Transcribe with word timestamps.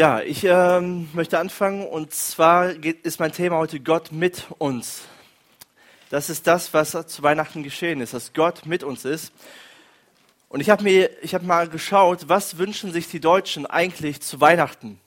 Ja, 0.00 0.22
ich 0.22 0.44
ähm, 0.44 1.10
möchte 1.12 1.38
anfangen 1.38 1.86
und 1.86 2.14
zwar 2.14 2.72
geht, 2.72 3.04
ist 3.04 3.20
mein 3.20 3.32
Thema 3.32 3.58
heute 3.58 3.80
Gott 3.80 4.12
mit 4.12 4.46
uns. 4.56 5.02
Das 6.08 6.30
ist 6.30 6.46
das, 6.46 6.72
was 6.72 6.92
zu 7.06 7.22
Weihnachten 7.22 7.62
geschehen 7.62 8.00
ist, 8.00 8.14
dass 8.14 8.32
Gott 8.32 8.64
mit 8.64 8.82
uns 8.82 9.04
ist. 9.04 9.30
Und 10.48 10.60
ich 10.60 10.70
habe 10.70 10.84
mir, 10.84 11.10
ich 11.22 11.34
habe 11.34 11.44
mal 11.44 11.68
geschaut, 11.68 12.30
was 12.30 12.56
wünschen 12.56 12.94
sich 12.94 13.08
die 13.08 13.20
Deutschen 13.20 13.66
eigentlich 13.66 14.22
zu 14.22 14.40
Weihnachten? 14.40 14.98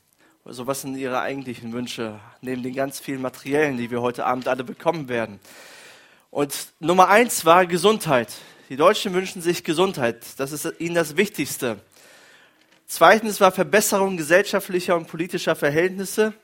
Also 0.46 0.68
was 0.68 0.82
sind 0.82 0.96
ihre 0.96 1.22
eigentlichen 1.22 1.74
Wünsche 1.74 2.20
neben 2.42 2.62
den 2.62 2.76
ganz 2.76 3.00
vielen 3.00 3.24
materiellen, 3.24 3.78
die 3.78 3.90
wir 3.90 4.04
heute 4.04 4.28
Abend 4.28 4.48
alle 4.48 4.64
bekommen 4.64 5.10
werden? 5.10 5.40
Und 6.30 6.68
Nummer 6.80 7.10
eins 7.10 7.46
war 7.46 7.66
Gesundheit. 7.66 8.32
Die 8.70 8.78
Deutschen 8.78 9.16
wünschen 9.16 9.42
sich 9.42 9.64
Gesundheit. 9.64 10.24
Das 10.38 10.52
ist 10.52 10.72
ihnen 10.78 10.94
das 10.94 11.18
Wichtigste. 11.18 11.80
Zweitens 12.96 13.42
war 13.42 13.52
Verbesserung 13.52 14.18
gesellschaftlicher 14.18 14.96
und 14.96 15.08
politischer 15.08 15.56
Verhältnisse. 15.56 16.36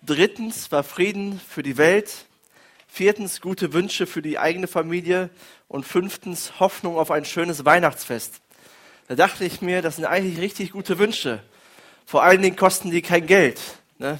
Drittens 0.00 0.72
war 0.72 0.82
Frieden 0.82 1.38
für 1.38 1.62
die 1.62 1.76
Welt. 1.76 2.24
Viertens 2.88 3.42
gute 3.42 3.74
Wünsche 3.74 4.06
für 4.06 4.22
die 4.22 4.38
eigene 4.38 4.68
Familie. 4.68 5.28
Und 5.68 5.84
fünftens 5.84 6.60
Hoffnung 6.60 6.96
auf 6.96 7.10
ein 7.10 7.26
schönes 7.26 7.66
Weihnachtsfest. 7.66 8.40
Da 9.08 9.16
dachte 9.16 9.44
ich 9.44 9.60
mir, 9.60 9.82
das 9.82 9.96
sind 9.96 10.06
eigentlich 10.06 10.38
richtig 10.38 10.72
gute 10.72 10.98
Wünsche. 10.98 11.42
Vor 12.06 12.22
allen 12.22 12.40
Dingen 12.40 12.56
kosten 12.56 12.90
die 12.90 13.02
kein 13.02 13.26
Geld. 13.26 13.60
Ne? 13.98 14.18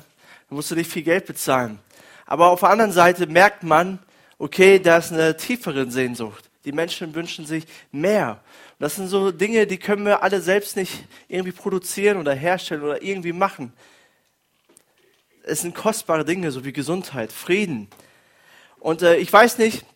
Da 0.51 0.55
musst 0.55 0.71
du 0.71 0.75
nicht 0.75 0.93
viel 0.93 1.05
Geld 1.05 1.25
bezahlen. 1.25 1.79
Aber 2.27 2.51
auf 2.51 2.61
der 2.61 2.69
anderen 2.69 2.93
Seite 2.93 3.27
merkt 3.27 3.63
man, 3.63 3.99
okay, 4.37 4.79
da 4.79 4.99
ist 4.99 5.11
eine 5.11 5.39
tiefere 5.39 5.91
Sehnsucht. 5.91 6.50
Die 6.65 6.73
Menschen 6.73 7.15
wünschen 7.15 7.47
sich 7.47 7.65
mehr. 7.91 8.43
Das 8.79 8.97
sind 8.97 9.09
so 9.09 9.31
Dinge, 9.31 9.67
die 9.67 9.79
können 9.79 10.05
wir 10.05 10.23
alle 10.23 10.41
selbst 10.41 10.77
nicht 10.77 11.05
irgendwie 11.29 11.53
produzieren 11.53 12.19
oder 12.19 12.35
herstellen 12.35 12.83
oder 12.83 13.03
irgendwie 13.03 13.33
machen. 13.33 13.73
Es 15.43 15.63
sind 15.63 15.75
kostbare 15.75 16.25
Dinge, 16.25 16.51
so 16.53 16.65
wie 16.65 16.73
Gesundheit, 16.73 17.33
Frieden. 17.33 17.89
Und 18.79 19.03
äh, 19.03 19.17
ich 19.17 19.33
weiß 19.33 19.59
nicht, 19.59 19.87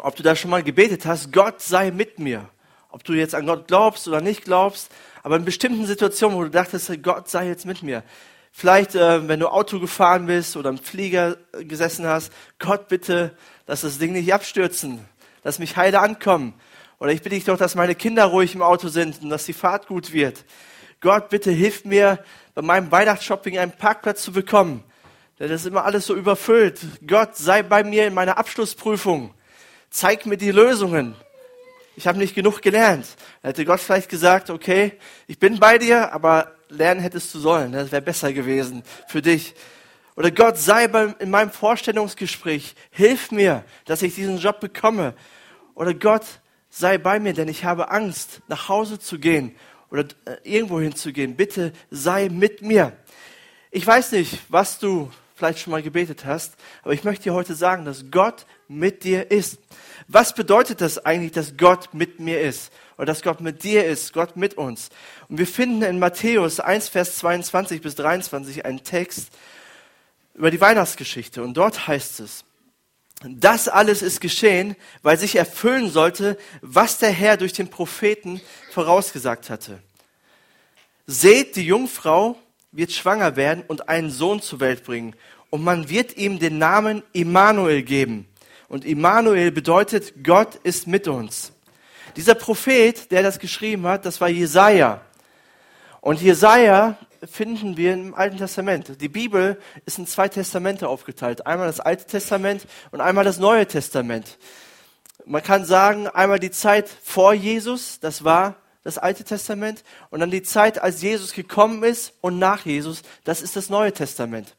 ob 0.00 0.14
du 0.16 0.22
da 0.22 0.36
schon 0.36 0.50
mal 0.50 0.62
gebetet 0.62 1.06
hast, 1.06 1.32
Gott 1.32 1.60
sei 1.60 1.90
mit 1.90 2.18
mir. 2.18 2.48
Ob 2.90 3.02
du 3.02 3.12
jetzt 3.12 3.34
an 3.34 3.46
Gott 3.46 3.66
glaubst 3.66 4.06
oder 4.06 4.20
nicht 4.20 4.44
glaubst, 4.44 4.90
aber 5.22 5.36
in 5.36 5.44
bestimmten 5.44 5.86
Situationen, 5.86 6.38
wo 6.38 6.44
du 6.44 6.50
dachtest, 6.50 7.02
Gott 7.02 7.28
sei 7.28 7.48
jetzt 7.48 7.66
mit 7.66 7.82
mir. 7.82 8.04
Vielleicht, 8.52 8.94
äh, 8.94 9.28
wenn 9.28 9.40
du 9.40 9.48
Auto 9.48 9.80
gefahren 9.80 10.26
bist 10.26 10.56
oder 10.56 10.70
im 10.70 10.78
Flieger 10.78 11.36
gesessen 11.60 12.06
hast, 12.06 12.32
Gott 12.58 12.88
bitte, 12.88 13.36
lass 13.66 13.82
das 13.82 13.98
Ding 13.98 14.12
nicht 14.12 14.32
abstürzen. 14.32 15.04
Lass 15.46 15.60
mich 15.60 15.76
heile 15.76 16.00
ankommen. 16.00 16.54
Oder 16.98 17.12
ich 17.12 17.22
bitte 17.22 17.36
dich 17.36 17.44
doch, 17.44 17.56
dass 17.56 17.76
meine 17.76 17.94
Kinder 17.94 18.24
ruhig 18.24 18.56
im 18.56 18.62
Auto 18.62 18.88
sind 18.88 19.22
und 19.22 19.30
dass 19.30 19.44
die 19.44 19.52
Fahrt 19.52 19.86
gut 19.86 20.12
wird. 20.12 20.44
Gott, 21.00 21.28
bitte 21.28 21.52
hilf 21.52 21.84
mir, 21.84 22.18
bei 22.56 22.62
meinem 22.62 22.90
Weihnachtsshopping 22.90 23.56
einen 23.56 23.70
Parkplatz 23.70 24.24
zu 24.24 24.32
bekommen. 24.32 24.82
Denn 25.38 25.48
das 25.48 25.60
ist 25.60 25.68
immer 25.68 25.84
alles 25.84 26.04
so 26.04 26.16
überfüllt. 26.16 26.80
Gott, 27.06 27.36
sei 27.36 27.62
bei 27.62 27.84
mir 27.84 28.08
in 28.08 28.14
meiner 28.14 28.38
Abschlussprüfung. 28.38 29.34
Zeig 29.88 30.26
mir 30.26 30.36
die 30.36 30.50
Lösungen. 30.50 31.14
Ich 31.94 32.08
habe 32.08 32.18
nicht 32.18 32.34
genug 32.34 32.60
gelernt. 32.60 33.06
Da 33.42 33.50
hätte 33.50 33.64
Gott 33.64 33.78
vielleicht 33.78 34.08
gesagt, 34.08 34.50
okay, 34.50 34.94
ich 35.28 35.38
bin 35.38 35.60
bei 35.60 35.78
dir, 35.78 36.12
aber 36.12 36.56
lernen 36.70 37.00
hättest 37.00 37.32
du 37.32 37.38
sollen. 37.38 37.70
Das 37.70 37.92
wäre 37.92 38.02
besser 38.02 38.32
gewesen 38.32 38.82
für 39.06 39.22
dich. 39.22 39.54
Oder 40.16 40.30
Gott 40.30 40.56
sei 40.56 40.88
bei, 40.88 41.14
in 41.18 41.30
meinem 41.30 41.50
Vorstellungsgespräch. 41.50 42.74
Hilf 42.90 43.30
mir, 43.30 43.64
dass 43.84 44.02
ich 44.02 44.14
diesen 44.14 44.38
Job 44.38 44.60
bekomme. 44.60 45.14
Oder 45.74 45.92
Gott, 45.92 46.24
sei 46.70 46.98
bei 46.98 47.20
mir, 47.20 47.34
denn 47.34 47.48
ich 47.48 47.64
habe 47.64 47.90
Angst, 47.90 48.40
nach 48.48 48.68
Hause 48.68 48.98
zu 48.98 49.18
gehen 49.18 49.54
oder 49.90 50.04
äh, 50.24 50.36
irgendwo 50.42 50.80
hinzugehen. 50.80 51.36
Bitte 51.36 51.72
sei 51.90 52.28
mit 52.30 52.62
mir. 52.62 52.96
Ich 53.70 53.86
weiß 53.86 54.12
nicht, 54.12 54.40
was 54.48 54.78
du 54.78 55.10
vielleicht 55.34 55.58
schon 55.58 55.70
mal 55.70 55.82
gebetet 55.82 56.24
hast, 56.24 56.54
aber 56.82 56.94
ich 56.94 57.04
möchte 57.04 57.24
dir 57.24 57.34
heute 57.34 57.54
sagen, 57.54 57.84
dass 57.84 58.10
Gott 58.10 58.46
mit 58.68 59.04
dir 59.04 59.30
ist. 59.30 59.58
Was 60.08 60.34
bedeutet 60.34 60.80
das 60.80 61.04
eigentlich, 61.04 61.32
dass 61.32 61.58
Gott 61.58 61.92
mit 61.92 62.20
mir 62.20 62.40
ist? 62.40 62.72
Oder 62.96 63.06
dass 63.06 63.22
Gott 63.22 63.42
mit 63.42 63.62
dir 63.62 63.84
ist, 63.84 64.14
Gott 64.14 64.36
mit 64.36 64.54
uns? 64.54 64.88
Und 65.28 65.36
wir 65.36 65.46
finden 65.46 65.82
in 65.82 65.98
Matthäus 65.98 66.58
1, 66.58 66.88
Vers 66.88 67.18
22 67.18 67.82
bis 67.82 67.96
23 67.96 68.64
einen 68.64 68.82
Text 68.82 69.30
über 70.36 70.50
die 70.50 70.60
Weihnachtsgeschichte. 70.60 71.42
Und 71.42 71.54
dort 71.56 71.88
heißt 71.88 72.20
es, 72.20 72.44
das 73.22 73.68
alles 73.68 74.02
ist 74.02 74.20
geschehen, 74.20 74.76
weil 75.02 75.18
sich 75.18 75.36
erfüllen 75.36 75.90
sollte, 75.90 76.36
was 76.60 76.98
der 76.98 77.10
Herr 77.10 77.38
durch 77.38 77.54
den 77.54 77.68
Propheten 77.68 78.40
vorausgesagt 78.70 79.48
hatte. 79.48 79.78
Seht, 81.06 81.56
die 81.56 81.64
Jungfrau 81.64 82.36
wird 82.72 82.92
schwanger 82.92 83.36
werden 83.36 83.64
und 83.66 83.88
einen 83.88 84.10
Sohn 84.10 84.42
zur 84.42 84.60
Welt 84.60 84.84
bringen. 84.84 85.16
Und 85.48 85.64
man 85.64 85.88
wird 85.88 86.16
ihm 86.16 86.38
den 86.38 86.58
Namen 86.58 87.02
Immanuel 87.12 87.82
geben. 87.82 88.28
Und 88.68 88.84
Immanuel 88.84 89.50
bedeutet, 89.50 90.12
Gott 90.22 90.56
ist 90.56 90.86
mit 90.86 91.08
uns. 91.08 91.52
Dieser 92.16 92.34
Prophet, 92.34 93.10
der 93.10 93.22
das 93.22 93.38
geschrieben 93.38 93.86
hat, 93.86 94.04
das 94.04 94.20
war 94.20 94.28
Jesaja. 94.28 95.00
Und 96.00 96.20
Jesaja 96.20 96.98
finden 97.24 97.76
wir 97.76 97.92
im 97.94 98.14
Alten 98.14 98.38
Testament. 98.38 99.00
Die 99.00 99.08
Bibel 99.08 99.58
ist 99.84 99.98
in 99.98 100.06
zwei 100.06 100.28
Testamente 100.28 100.88
aufgeteilt. 100.88 101.46
Einmal 101.46 101.66
das 101.66 101.80
Alte 101.80 102.06
Testament 102.06 102.66
und 102.90 103.00
einmal 103.00 103.24
das 103.24 103.38
Neue 103.38 103.66
Testament. 103.66 104.38
Man 105.24 105.42
kann 105.42 105.64
sagen, 105.64 106.06
einmal 106.08 106.38
die 106.38 106.50
Zeit 106.50 106.88
vor 106.88 107.34
Jesus, 107.34 108.00
das 108.00 108.24
war 108.24 108.56
das 108.84 108.98
Alte 108.98 109.24
Testament, 109.24 109.82
und 110.10 110.20
dann 110.20 110.30
die 110.30 110.44
Zeit, 110.44 110.80
als 110.80 111.02
Jesus 111.02 111.32
gekommen 111.32 111.82
ist 111.82 112.12
und 112.20 112.38
nach 112.38 112.64
Jesus, 112.64 113.02
das 113.24 113.42
ist 113.42 113.56
das 113.56 113.68
Neue 113.68 113.92
Testament. 113.92 114.54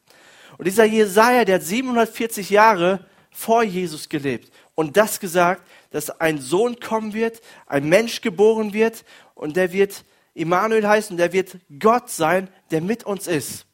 Und 0.57 0.65
dieser 0.65 0.83
Jesaja, 0.83 1.45
der 1.45 1.55
hat 1.55 1.63
740 1.63 2.49
Jahre 2.49 3.05
vor 3.31 3.63
Jesus 3.63 4.09
gelebt 4.09 4.51
und 4.75 4.97
das 4.97 5.19
gesagt, 5.19 5.61
dass 5.91 6.09
ein 6.19 6.41
Sohn 6.41 6.79
kommen 6.79 7.13
wird, 7.13 7.41
ein 7.65 7.87
Mensch 7.87 8.21
geboren 8.21 8.73
wird 8.73 9.05
und 9.35 9.55
der 9.55 9.71
wird 9.71 10.03
Immanuel 10.37 10.87
heißen, 10.87 11.17
der 11.17 11.33
wird 11.33 11.57
Gott 11.79 12.09
sein, 12.09 12.49
der 12.71 12.81
mit 12.81 13.03
uns 13.03 13.27
ist, 13.27 13.65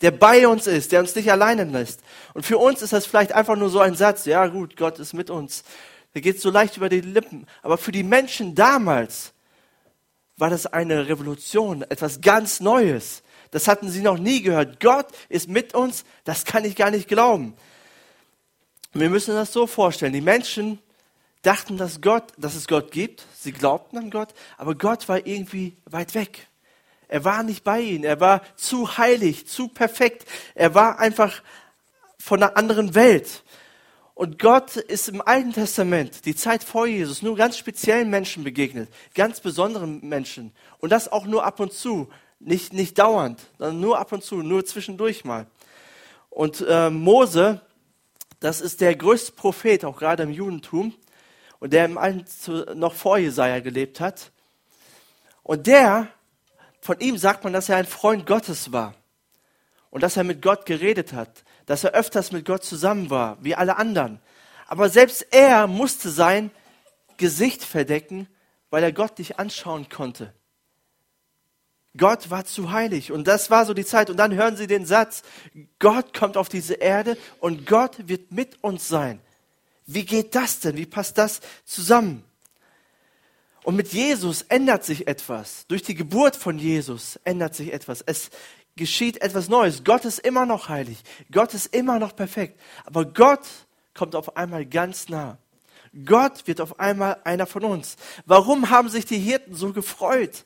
der 0.00 0.12
bei 0.12 0.46
uns 0.46 0.66
ist, 0.66 0.92
der 0.92 1.00
uns 1.00 1.14
nicht 1.14 1.30
alleine 1.30 1.64
lässt. 1.64 2.00
Und 2.34 2.46
für 2.46 2.58
uns 2.58 2.80
ist 2.80 2.92
das 2.92 3.06
vielleicht 3.06 3.32
einfach 3.32 3.56
nur 3.56 3.70
so 3.70 3.80
ein 3.80 3.94
Satz, 3.94 4.24
ja 4.24 4.46
gut, 4.46 4.76
Gott 4.76 4.98
ist 4.98 5.12
mit 5.12 5.30
uns. 5.30 5.64
Der 6.14 6.22
geht 6.22 6.40
so 6.40 6.50
leicht 6.50 6.76
über 6.76 6.88
die 6.88 7.00
Lippen. 7.00 7.46
Aber 7.62 7.78
für 7.78 7.92
die 7.92 8.02
Menschen 8.02 8.54
damals 8.54 9.32
war 10.36 10.50
das 10.50 10.66
eine 10.66 11.08
Revolution, 11.08 11.82
etwas 11.82 12.20
ganz 12.20 12.60
Neues. 12.60 13.22
Das 13.50 13.68
hatten 13.68 13.90
sie 13.90 14.00
noch 14.00 14.18
nie 14.18 14.42
gehört. 14.42 14.80
Gott 14.80 15.06
ist 15.28 15.48
mit 15.48 15.74
uns, 15.74 16.04
das 16.24 16.44
kann 16.44 16.64
ich 16.64 16.76
gar 16.76 16.90
nicht 16.90 17.08
glauben. 17.08 17.54
Wir 18.92 19.10
müssen 19.10 19.34
das 19.34 19.52
so 19.52 19.66
vorstellen. 19.66 20.12
Die 20.12 20.20
Menschen 20.20 20.78
dachten, 21.42 21.76
dass 21.76 22.00
Gott, 22.00 22.32
dass 22.38 22.54
es 22.54 22.68
Gott 22.68 22.90
gibt. 22.92 23.26
Sie 23.38 23.52
glaubten 23.52 23.98
an 23.98 24.10
Gott, 24.10 24.28
aber 24.56 24.74
Gott 24.74 25.08
war 25.08 25.26
irgendwie 25.26 25.76
weit 25.84 26.14
weg. 26.14 26.46
Er 27.08 27.24
war 27.24 27.42
nicht 27.42 27.62
bei 27.62 27.80
ihnen. 27.80 28.04
Er 28.04 28.20
war 28.20 28.42
zu 28.56 28.96
heilig, 28.96 29.46
zu 29.46 29.68
perfekt. 29.68 30.26
Er 30.54 30.74
war 30.74 30.98
einfach 30.98 31.42
von 32.18 32.42
einer 32.42 32.56
anderen 32.56 32.94
Welt. 32.94 33.42
Und 34.14 34.38
Gott 34.38 34.76
ist 34.76 35.08
im 35.08 35.20
Alten 35.20 35.52
Testament, 35.52 36.24
die 36.24 36.34
Zeit 36.34 36.62
vor 36.62 36.86
Jesus, 36.86 37.22
nur 37.22 37.36
ganz 37.36 37.58
speziellen 37.58 38.08
Menschen 38.08 38.44
begegnet, 38.44 38.88
ganz 39.14 39.40
besonderen 39.40 40.00
Menschen. 40.08 40.52
Und 40.78 40.90
das 40.90 41.10
auch 41.10 41.26
nur 41.26 41.44
ab 41.44 41.60
und 41.60 41.72
zu, 41.72 42.08
nicht, 42.38 42.72
nicht 42.72 42.98
dauernd, 42.98 43.40
sondern 43.58 43.80
nur 43.80 43.98
ab 43.98 44.12
und 44.12 44.22
zu, 44.22 44.36
nur 44.36 44.64
zwischendurch 44.64 45.24
mal. 45.24 45.46
Und 46.30 46.64
äh, 46.66 46.88
Mose, 46.88 47.60
das 48.40 48.60
ist 48.60 48.80
der 48.80 48.94
größte 48.96 49.32
Prophet, 49.32 49.84
auch 49.84 49.98
gerade 49.98 50.22
im 50.22 50.30
Judentum 50.30 50.94
und 51.62 51.72
der 51.72 51.84
im 51.84 51.96
Alten 51.96 52.24
noch 52.76 52.92
vor 52.92 53.18
Jesaja 53.18 53.60
gelebt 53.60 54.00
hat. 54.00 54.32
Und 55.44 55.68
der, 55.68 56.08
von 56.80 56.98
ihm 56.98 57.16
sagt 57.16 57.44
man, 57.44 57.52
dass 57.52 57.68
er 57.68 57.76
ein 57.76 57.86
Freund 57.86 58.26
Gottes 58.26 58.72
war 58.72 58.96
und 59.90 60.02
dass 60.02 60.16
er 60.16 60.24
mit 60.24 60.42
Gott 60.42 60.66
geredet 60.66 61.12
hat, 61.12 61.44
dass 61.66 61.84
er 61.84 61.92
öfters 61.92 62.32
mit 62.32 62.46
Gott 62.46 62.64
zusammen 62.64 63.10
war, 63.10 63.38
wie 63.44 63.54
alle 63.54 63.76
anderen. 63.76 64.18
Aber 64.66 64.88
selbst 64.88 65.24
er 65.30 65.68
musste 65.68 66.10
sein 66.10 66.50
Gesicht 67.16 67.62
verdecken, 67.62 68.26
weil 68.68 68.82
er 68.82 68.90
Gott 68.90 69.20
nicht 69.20 69.38
anschauen 69.38 69.88
konnte. 69.88 70.34
Gott 71.96 72.28
war 72.28 72.44
zu 72.44 72.72
heilig 72.72 73.12
und 73.12 73.28
das 73.28 73.52
war 73.52 73.66
so 73.66 73.72
die 73.72 73.84
Zeit. 73.84 74.10
Und 74.10 74.16
dann 74.16 74.34
hören 74.34 74.56
Sie 74.56 74.66
den 74.66 74.84
Satz, 74.84 75.22
Gott 75.78 76.12
kommt 76.12 76.36
auf 76.36 76.48
diese 76.48 76.74
Erde 76.74 77.16
und 77.38 77.66
Gott 77.66 78.08
wird 78.08 78.32
mit 78.32 78.64
uns 78.64 78.88
sein. 78.88 79.20
Wie 79.86 80.04
geht 80.04 80.34
das 80.34 80.60
denn? 80.60 80.76
Wie 80.76 80.86
passt 80.86 81.18
das 81.18 81.40
zusammen? 81.64 82.24
Und 83.64 83.76
mit 83.76 83.92
Jesus 83.92 84.42
ändert 84.42 84.84
sich 84.84 85.06
etwas. 85.06 85.66
Durch 85.68 85.82
die 85.82 85.94
Geburt 85.94 86.34
von 86.34 86.58
Jesus 86.58 87.18
ändert 87.24 87.54
sich 87.54 87.72
etwas. 87.72 88.02
Es 88.02 88.30
geschieht 88.76 89.22
etwas 89.22 89.48
Neues. 89.48 89.84
Gott 89.84 90.04
ist 90.04 90.18
immer 90.18 90.46
noch 90.46 90.68
heilig. 90.68 91.02
Gott 91.30 91.54
ist 91.54 91.74
immer 91.74 91.98
noch 91.98 92.16
perfekt. 92.16 92.60
Aber 92.84 93.04
Gott 93.04 93.46
kommt 93.94 94.16
auf 94.16 94.36
einmal 94.36 94.66
ganz 94.66 95.08
nah. 95.08 95.38
Gott 96.04 96.46
wird 96.46 96.60
auf 96.60 96.80
einmal 96.80 97.18
einer 97.24 97.46
von 97.46 97.64
uns. 97.64 97.96
Warum 98.24 98.70
haben 98.70 98.88
sich 98.88 99.04
die 99.04 99.18
Hirten 99.18 99.54
so 99.54 99.72
gefreut? 99.72 100.44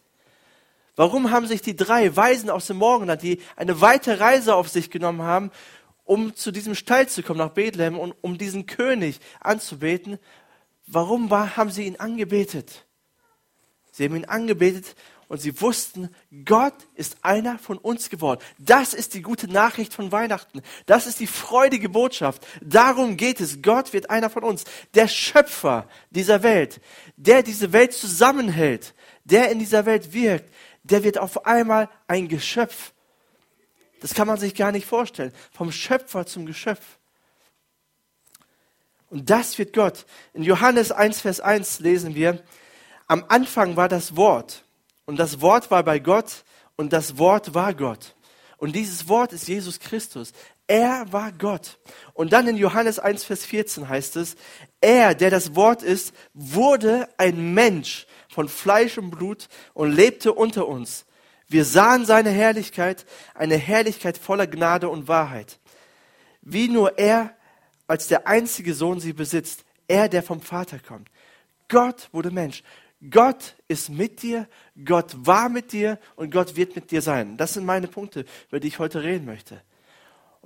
Warum 0.96 1.30
haben 1.30 1.46
sich 1.46 1.62
die 1.62 1.76
drei 1.76 2.14
Weisen 2.16 2.50
aus 2.50 2.66
dem 2.66 2.78
Morgenland, 2.78 3.22
die 3.22 3.40
eine 3.54 3.80
weite 3.80 4.18
Reise 4.18 4.54
auf 4.54 4.68
sich 4.68 4.90
genommen 4.90 5.22
haben, 5.22 5.50
um 6.06 6.34
zu 6.34 6.52
diesem 6.52 6.74
Stall 6.74 7.08
zu 7.08 7.22
kommen 7.22 7.38
nach 7.38 7.50
Bethlehem 7.50 7.98
und 7.98 8.14
um 8.22 8.38
diesen 8.38 8.66
König 8.66 9.20
anzubeten, 9.40 10.18
warum 10.86 11.30
war, 11.30 11.56
haben 11.56 11.70
sie 11.70 11.84
ihn 11.84 11.96
angebetet? 11.96 12.86
Sie 13.92 14.04
haben 14.04 14.16
ihn 14.16 14.24
angebetet 14.24 14.94
und 15.28 15.40
sie 15.40 15.60
wussten, 15.60 16.14
Gott 16.44 16.74
ist 16.94 17.16
einer 17.22 17.58
von 17.58 17.78
uns 17.78 18.08
geworden. 18.10 18.40
Das 18.58 18.94
ist 18.94 19.14
die 19.14 19.22
gute 19.22 19.48
Nachricht 19.48 19.92
von 19.92 20.12
Weihnachten. 20.12 20.62
Das 20.86 21.06
ist 21.06 21.18
die 21.18 21.26
freudige 21.26 21.88
Botschaft. 21.88 22.46
Darum 22.62 23.16
geht 23.16 23.40
es. 23.40 23.60
Gott 23.62 23.92
wird 23.92 24.08
einer 24.08 24.30
von 24.30 24.44
uns. 24.44 24.64
Der 24.94 25.08
Schöpfer 25.08 25.88
dieser 26.10 26.44
Welt, 26.44 26.80
der 27.16 27.42
diese 27.42 27.72
Welt 27.72 27.92
zusammenhält, 27.92 28.94
der 29.24 29.50
in 29.50 29.58
dieser 29.58 29.86
Welt 29.86 30.12
wirkt, 30.12 30.52
der 30.84 31.02
wird 31.02 31.18
auf 31.18 31.46
einmal 31.46 31.88
ein 32.06 32.28
Geschöpf. 32.28 32.92
Das 34.00 34.14
kann 34.14 34.26
man 34.26 34.38
sich 34.38 34.54
gar 34.54 34.72
nicht 34.72 34.86
vorstellen. 34.86 35.32
Vom 35.52 35.72
Schöpfer 35.72 36.26
zum 36.26 36.46
Geschöpf. 36.46 36.98
Und 39.08 39.30
das 39.30 39.56
wird 39.58 39.72
Gott. 39.72 40.04
In 40.34 40.42
Johannes 40.42 40.92
1, 40.92 41.20
Vers 41.20 41.40
1 41.40 41.80
lesen 41.80 42.14
wir, 42.14 42.42
am 43.06 43.24
Anfang 43.28 43.76
war 43.76 43.88
das 43.88 44.16
Wort 44.16 44.64
und 45.04 45.16
das 45.16 45.40
Wort 45.40 45.70
war 45.70 45.82
bei 45.84 45.98
Gott 45.98 46.44
und 46.76 46.92
das 46.92 47.18
Wort 47.18 47.54
war 47.54 47.72
Gott. 47.72 48.14
Und 48.58 48.74
dieses 48.74 49.08
Wort 49.08 49.32
ist 49.32 49.48
Jesus 49.48 49.78
Christus. 49.78 50.32
Er 50.66 51.12
war 51.12 51.30
Gott. 51.30 51.78
Und 52.14 52.32
dann 52.32 52.48
in 52.48 52.56
Johannes 52.56 52.98
1, 52.98 53.24
Vers 53.24 53.44
14 53.44 53.88
heißt 53.88 54.16
es, 54.16 54.34
er, 54.80 55.14
der 55.14 55.30
das 55.30 55.54
Wort 55.54 55.82
ist, 55.82 56.12
wurde 56.34 57.08
ein 57.18 57.54
Mensch 57.54 58.06
von 58.28 58.48
Fleisch 58.48 58.98
und 58.98 59.10
Blut 59.10 59.48
und 59.74 59.92
lebte 59.92 60.32
unter 60.32 60.66
uns. 60.66 61.06
Wir 61.48 61.64
sahen 61.64 62.04
seine 62.06 62.30
Herrlichkeit, 62.30 63.06
eine 63.34 63.56
Herrlichkeit 63.56 64.18
voller 64.18 64.46
Gnade 64.46 64.88
und 64.88 65.08
Wahrheit. 65.08 65.58
Wie 66.42 66.68
nur 66.68 66.98
er 66.98 67.34
als 67.86 68.08
der 68.08 68.26
einzige 68.26 68.74
Sohn 68.74 69.00
sie 69.00 69.12
besitzt, 69.12 69.64
er, 69.88 70.08
der 70.08 70.22
vom 70.22 70.40
Vater 70.40 70.78
kommt. 70.78 71.08
Gott 71.68 72.08
wurde 72.12 72.30
Mensch. 72.30 72.62
Gott 73.10 73.54
ist 73.68 73.90
mit 73.90 74.22
dir, 74.22 74.48
Gott 74.84 75.14
war 75.18 75.48
mit 75.48 75.72
dir 75.72 75.98
und 76.16 76.30
Gott 76.30 76.56
wird 76.56 76.74
mit 76.74 76.90
dir 76.90 77.02
sein. 77.02 77.36
Das 77.36 77.54
sind 77.54 77.64
meine 77.64 77.88
Punkte, 77.88 78.24
über 78.48 78.58
die 78.58 78.68
ich 78.68 78.78
heute 78.78 79.02
reden 79.02 79.26
möchte. 79.26 79.62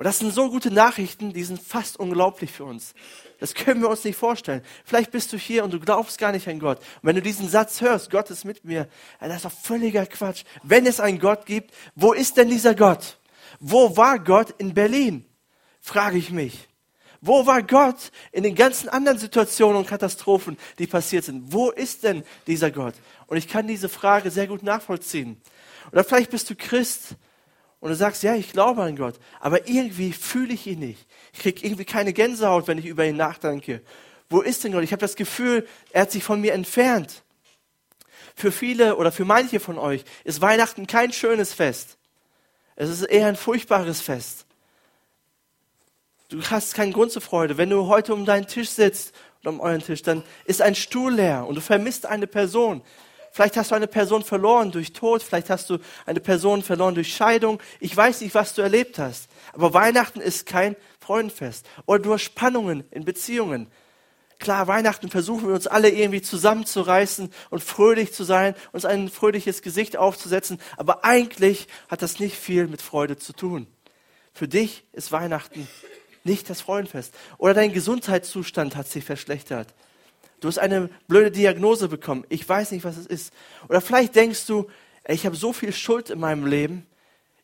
Und 0.00 0.06
das 0.06 0.19
sind 0.19 0.32
so 0.32 0.49
gute 0.49 0.70
Nachrichten, 0.70 1.35
die 1.35 1.44
sind 1.44 1.61
fast 1.61 2.00
unglaublich 2.00 2.50
für 2.50 2.64
uns. 2.64 2.94
Das 3.38 3.52
können 3.52 3.82
wir 3.82 3.91
uns 3.91 4.02
nicht 4.02 4.17
vorstellen. 4.17 4.62
Vielleicht 4.82 5.11
bist 5.11 5.31
du 5.31 5.37
hier 5.37 5.62
und 5.62 5.75
du 5.75 5.79
glaubst 5.79 6.17
gar 6.17 6.32
nicht 6.32 6.49
an 6.49 6.58
Gott. 6.58 6.79
Und 6.79 6.87
wenn 7.02 7.17
du 7.17 7.20
diesen 7.20 7.50
Satz 7.50 7.82
hörst, 7.82 8.11
Gott 8.11 8.31
ist 8.31 8.47
mit 8.47 8.64
mir, 8.64 8.88
das 9.20 9.37
ist 9.37 9.44
doch 9.44 9.52
völliger 9.52 10.06
Quatsch. 10.06 10.44
Wenn 10.62 10.87
es 10.87 11.00
einen 11.00 11.19
Gott 11.19 11.44
gibt, 11.44 11.75
wo 11.97 12.14
ist 12.14 12.38
denn 12.38 12.49
dieser 12.49 12.75
Gott? 12.75 13.19
Wo 13.58 13.94
war 13.94 14.19
Gott 14.19 14.55
in 14.56 14.73
Berlin? 14.73 15.26
Frage 15.82 16.17
ich 16.17 16.31
mich. 16.31 16.67
Wo 17.20 17.44
war 17.44 17.62
Gott 17.62 18.11
in 18.32 18.43
den 18.43 18.55
ganzen 18.55 18.88
anderen 18.88 19.19
Situationen 19.19 19.76
und 19.76 19.87
Katastrophen, 19.87 20.56
die 20.79 20.87
passiert 20.87 21.25
sind? 21.26 21.52
Wo 21.52 21.73
ist 21.73 22.05
denn 22.05 22.25
dieser 22.47 22.70
Gott? 22.70 22.94
Und 23.26 23.37
ich 23.37 23.49
kann 23.49 23.67
diese 23.67 23.91
Frage 23.91 24.31
sehr 24.31 24.47
gut 24.47 24.62
nachvollziehen. 24.62 25.43
Oder 25.93 26.05
vielleicht 26.05 26.31
bist 26.31 26.49
du 26.49 26.55
Christ 26.56 27.17
und 27.80 27.88
du 27.88 27.96
sagst, 27.96 28.22
ja, 28.22 28.34
ich 28.34 28.52
glaube 28.52 28.82
an 28.82 28.96
Gott, 28.96 29.14
aber 29.40 29.66
irgendwie 29.68 30.12
fühle 30.12 30.52
ich 30.52 30.66
ihn 30.66 30.80
nicht. 30.80 31.06
Ich 31.32 31.40
kriege 31.40 31.66
irgendwie 31.66 31.86
keine 31.86 32.12
Gänsehaut, 32.12 32.68
wenn 32.68 32.78
ich 32.78 32.86
über 32.86 33.06
ihn 33.06 33.16
nachdenke. 33.16 33.82
Wo 34.28 34.42
ist 34.42 34.62
denn 34.62 34.72
Gott? 34.72 34.84
Ich 34.84 34.92
habe 34.92 35.00
das 35.00 35.16
Gefühl, 35.16 35.66
er 35.90 36.02
hat 36.02 36.12
sich 36.12 36.22
von 36.22 36.40
mir 36.40 36.52
entfernt. 36.52 37.22
Für 38.36 38.52
viele 38.52 38.96
oder 38.96 39.10
für 39.12 39.24
manche 39.24 39.60
von 39.60 39.78
euch 39.78 40.04
ist 40.24 40.40
Weihnachten 40.40 40.86
kein 40.86 41.12
schönes 41.12 41.52
Fest. 41.52 41.96
Es 42.76 42.88
ist 42.88 43.02
eher 43.02 43.26
ein 43.26 43.36
furchtbares 43.36 44.00
Fest. 44.00 44.46
Du 46.28 46.42
hast 46.44 46.74
keinen 46.74 46.92
Grund 46.92 47.10
zur 47.10 47.22
Freude. 47.22 47.58
Wenn 47.58 47.70
du 47.70 47.88
heute 47.88 48.14
um 48.14 48.24
deinen 48.24 48.46
Tisch 48.46 48.70
sitzt 48.70 49.12
oder 49.40 49.50
um 49.50 49.60
euren 49.60 49.82
Tisch, 49.82 50.02
dann 50.02 50.22
ist 50.44 50.62
ein 50.62 50.74
Stuhl 50.74 51.14
leer 51.14 51.46
und 51.46 51.56
du 51.56 51.60
vermisst 51.60 52.06
eine 52.06 52.26
Person. 52.26 52.82
Vielleicht 53.32 53.56
hast 53.56 53.70
du 53.70 53.74
eine 53.76 53.86
Person 53.86 54.24
verloren 54.24 54.72
durch 54.72 54.92
Tod, 54.92 55.22
vielleicht 55.22 55.50
hast 55.50 55.70
du 55.70 55.78
eine 56.04 56.20
Person 56.20 56.62
verloren 56.62 56.94
durch 56.94 57.14
Scheidung. 57.14 57.60
Ich 57.78 57.96
weiß 57.96 58.22
nicht, 58.22 58.34
was 58.34 58.54
du 58.54 58.62
erlebt 58.62 58.98
hast. 58.98 59.28
Aber 59.52 59.72
Weihnachten 59.72 60.20
ist 60.20 60.46
kein 60.46 60.76
Freudenfest. 60.98 61.66
Oder 61.86 62.14
hast 62.14 62.22
Spannungen 62.22 62.84
in 62.90 63.04
Beziehungen. 63.04 63.68
Klar, 64.40 64.66
Weihnachten 64.66 65.10
versuchen 65.10 65.46
wir 65.48 65.54
uns 65.54 65.66
alle 65.66 65.90
irgendwie 65.90 66.22
zusammenzureißen 66.22 67.30
und 67.50 67.62
fröhlich 67.62 68.12
zu 68.14 68.24
sein, 68.24 68.54
uns 68.72 68.86
ein 68.86 69.10
fröhliches 69.10 69.60
Gesicht 69.60 69.96
aufzusetzen. 69.98 70.58
Aber 70.76 71.04
eigentlich 71.04 71.68
hat 71.88 72.00
das 72.02 72.18
nicht 72.18 72.36
viel 72.36 72.66
mit 72.66 72.80
Freude 72.80 73.18
zu 73.18 73.34
tun. 73.34 73.66
Für 74.32 74.48
dich 74.48 74.84
ist 74.92 75.12
Weihnachten 75.12 75.68
nicht 76.24 76.48
das 76.48 76.62
Freudenfest. 76.62 77.14
Oder 77.38 77.54
dein 77.54 77.72
Gesundheitszustand 77.72 78.76
hat 78.76 78.88
sich 78.88 79.04
verschlechtert. 79.04 79.68
Du 80.40 80.48
hast 80.48 80.58
eine 80.58 80.88
blöde 81.06 81.31
Diagnose 81.31 81.88
bekommen. 81.88 82.25
Ich 82.28 82.48
weiß 82.48 82.72
nicht, 82.72 82.84
was 82.84 82.96
es 82.96 83.06
ist. 83.06 83.32
Oder 83.69 83.81
vielleicht 83.81 84.14
denkst 84.16 84.46
du, 84.46 84.69
ich 85.06 85.26
habe 85.26 85.37
so 85.37 85.52
viel 85.52 85.72
Schuld 85.72 86.10
in 86.10 86.19
meinem 86.19 86.46
Leben. 86.46 86.87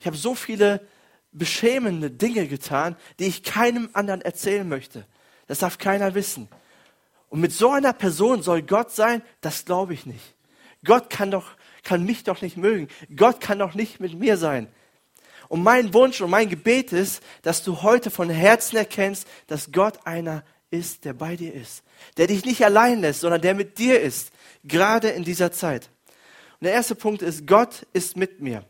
Ich 0.00 0.06
habe 0.06 0.16
so 0.16 0.34
viele 0.34 0.87
beschämende 1.32 2.10
Dinge 2.10 2.46
getan, 2.46 2.96
die 3.19 3.26
ich 3.26 3.43
keinem 3.43 3.90
anderen 3.93 4.22
erzählen 4.22 4.66
möchte. 4.66 5.06
Das 5.46 5.58
darf 5.58 5.78
keiner 5.78 6.14
wissen. 6.14 6.48
Und 7.28 7.40
mit 7.40 7.52
so 7.52 7.70
einer 7.70 7.93
Person 7.93 8.43
soll 8.43 8.62
Gott 8.62 8.93
sein, 8.93 9.22
das 9.40 9.64
glaube 9.64 9.94
ich 9.94 10.06
nicht. 10.06 10.34
Gott 10.84 11.10
kann 11.10 11.31
doch, 11.31 11.46
kann 11.82 12.04
mich 12.04 12.25
doch 12.25 12.40
nicht 12.40 12.56
mögen. 12.56 12.88
Gott 13.14 13.40
kann 13.40 13.58
doch 13.58 13.75
nicht 13.75 14.00
mit 14.00 14.19
mir 14.19 14.37
sein. 14.37 14.69
Und 15.48 15.62
mein 15.62 15.94
Wunsch 15.94 16.20
und 16.20 16.31
mein 16.31 16.48
Gebet 16.48 16.93
ist, 16.93 17.22
dass 17.43 17.62
du 17.62 17.82
heute 17.82 18.10
von 18.10 18.31
Herzen 18.31 18.76
erkennst, 18.76 19.28
dass 19.46 19.72
Gott 19.72 20.06
einer 20.06 20.44
ist, 20.70 21.04
der 21.04 21.12
bei 21.12 21.36
dir 21.36 21.54
ist 21.54 21.82
der 22.16 22.26
dich 22.26 22.44
nicht 22.44 22.64
allein 22.64 23.00
lässt, 23.00 23.20
sondern 23.20 23.40
der 23.40 23.54
mit 23.54 23.78
dir 23.78 24.00
ist, 24.00 24.32
gerade 24.64 25.08
in 25.08 25.24
dieser 25.24 25.52
Zeit. 25.52 25.90
Und 26.60 26.64
der 26.64 26.72
erste 26.72 26.94
Punkt 26.94 27.22
ist, 27.22 27.46
Gott 27.46 27.86
ist 27.92 28.16
mit 28.16 28.40
mir. 28.40 28.64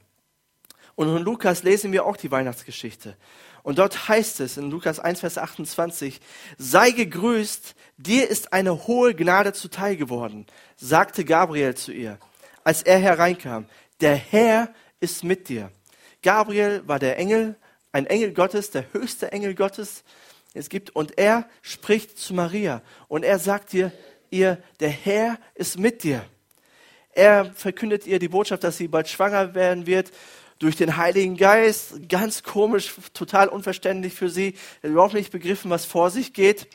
Und 0.94 1.14
in 1.14 1.22
Lukas 1.22 1.62
lesen 1.62 1.92
wir 1.92 2.06
auch 2.06 2.16
die 2.16 2.30
Weihnachtsgeschichte. 2.30 3.16
Und 3.62 3.78
dort 3.78 4.08
heißt 4.08 4.40
es 4.40 4.56
in 4.56 4.70
Lukas 4.70 5.00
1, 5.00 5.20
Vers 5.20 5.38
28, 5.38 6.20
sei 6.56 6.90
gegrüßt, 6.92 7.74
dir 7.96 8.28
ist 8.28 8.52
eine 8.52 8.86
hohe 8.86 9.14
Gnade 9.14 9.52
zuteil 9.52 9.96
geworden, 9.96 10.46
sagte 10.76 11.24
Gabriel 11.24 11.74
zu 11.74 11.92
ihr, 11.92 12.18
als 12.64 12.82
er 12.82 12.98
hereinkam. 12.98 13.66
Der 14.00 14.16
Herr 14.16 14.72
ist 15.00 15.24
mit 15.24 15.48
dir. 15.48 15.70
Gabriel 16.22 16.82
war 16.86 16.98
der 16.98 17.18
Engel, 17.18 17.56
ein 17.92 18.06
Engel 18.06 18.32
Gottes, 18.32 18.70
der 18.70 18.92
höchste 18.92 19.32
Engel 19.32 19.54
Gottes, 19.54 20.04
es 20.56 20.68
gibt. 20.68 20.94
Und 20.94 21.18
er 21.18 21.48
spricht 21.62 22.18
zu 22.18 22.34
Maria 22.34 22.82
und 23.08 23.24
er 23.24 23.38
sagt 23.38 23.74
ihr, 23.74 23.92
ihr, 24.30 24.58
der 24.80 24.90
Herr 24.90 25.38
ist 25.54 25.78
mit 25.78 26.02
dir. 26.02 26.24
Er 27.12 27.52
verkündet 27.54 28.06
ihr 28.06 28.18
die 28.18 28.28
Botschaft, 28.28 28.64
dass 28.64 28.76
sie 28.76 28.88
bald 28.88 29.08
schwanger 29.08 29.54
werden 29.54 29.86
wird 29.86 30.12
durch 30.58 30.76
den 30.76 30.96
Heiligen 30.96 31.36
Geist. 31.36 32.08
Ganz 32.08 32.42
komisch, 32.42 32.94
total 33.14 33.48
unverständlich 33.48 34.14
für 34.14 34.28
sie. 34.28 34.54
Überhaupt 34.82 35.14
nicht 35.14 35.32
begriffen, 35.32 35.70
was 35.70 35.86
vor 35.86 36.10
sich 36.10 36.32
geht. 36.32 36.68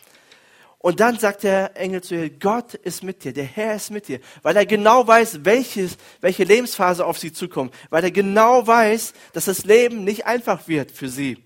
Und 0.81 1.00
dann 1.00 1.19
sagt 1.19 1.43
der 1.43 1.77
Engel 1.77 2.01
zu 2.01 2.15
ihr, 2.15 2.31
Gott 2.31 2.73
ist 2.73 3.03
mit 3.03 3.23
dir, 3.23 3.33
der 3.33 3.43
Herr 3.43 3.75
ist 3.75 3.91
mit 3.91 4.07
dir, 4.07 4.19
weil 4.41 4.57
er 4.57 4.65
genau 4.65 5.05
weiß, 5.05 5.45
welches, 5.45 5.95
welche 6.21 6.43
Lebensphase 6.43 7.05
auf 7.05 7.19
sie 7.19 7.31
zukommt, 7.31 7.71
weil 7.91 8.03
er 8.03 8.09
genau 8.09 8.65
weiß, 8.65 9.13
dass 9.33 9.45
das 9.45 9.63
Leben 9.63 10.03
nicht 10.03 10.25
einfach 10.25 10.67
wird 10.67 10.91
für 10.91 11.07
sie, 11.07 11.38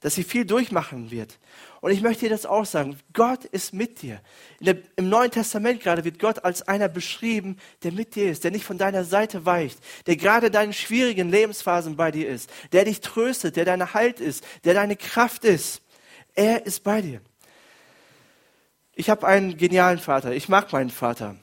dass 0.00 0.14
sie 0.14 0.24
viel 0.24 0.44
durchmachen 0.44 1.10
wird. 1.10 1.38
Und 1.80 1.92
ich 1.92 2.00
möchte 2.00 2.24
dir 2.24 2.30
das 2.30 2.46
auch 2.46 2.64
sagen. 2.64 2.98
Gott 3.12 3.44
ist 3.44 3.72
mit 3.72 4.02
dir. 4.02 4.20
Der, 4.60 4.76
Im 4.96 5.08
Neuen 5.08 5.30
Testament 5.30 5.82
gerade 5.82 6.04
wird 6.04 6.18
Gott 6.18 6.44
als 6.44 6.62
einer 6.62 6.88
beschrieben, 6.88 7.58
der 7.82 7.92
mit 7.92 8.14
dir 8.14 8.30
ist, 8.30 8.44
der 8.44 8.50
nicht 8.50 8.64
von 8.64 8.78
deiner 8.78 9.04
Seite 9.04 9.46
weicht, 9.46 9.78
der 10.06 10.16
gerade 10.16 10.46
in 10.46 10.52
deinen 10.52 10.72
schwierigen 10.72 11.30
Lebensphasen 11.30 11.96
bei 11.96 12.10
dir 12.10 12.28
ist, 12.28 12.50
der 12.72 12.84
dich 12.84 13.00
tröstet, 13.00 13.56
der 13.56 13.64
deine 13.64 13.94
Halt 13.94 14.20
ist, 14.20 14.44
der 14.64 14.74
deine 14.74 14.96
Kraft 14.96 15.44
ist. 15.44 15.82
Er 16.34 16.66
ist 16.66 16.82
bei 16.82 17.02
dir. 17.02 17.20
Ich 18.94 19.10
habe 19.10 19.26
einen 19.26 19.56
genialen 19.56 19.98
Vater. 19.98 20.32
Ich 20.32 20.48
mag 20.48 20.72
meinen 20.72 20.90
Vater. 20.90 21.36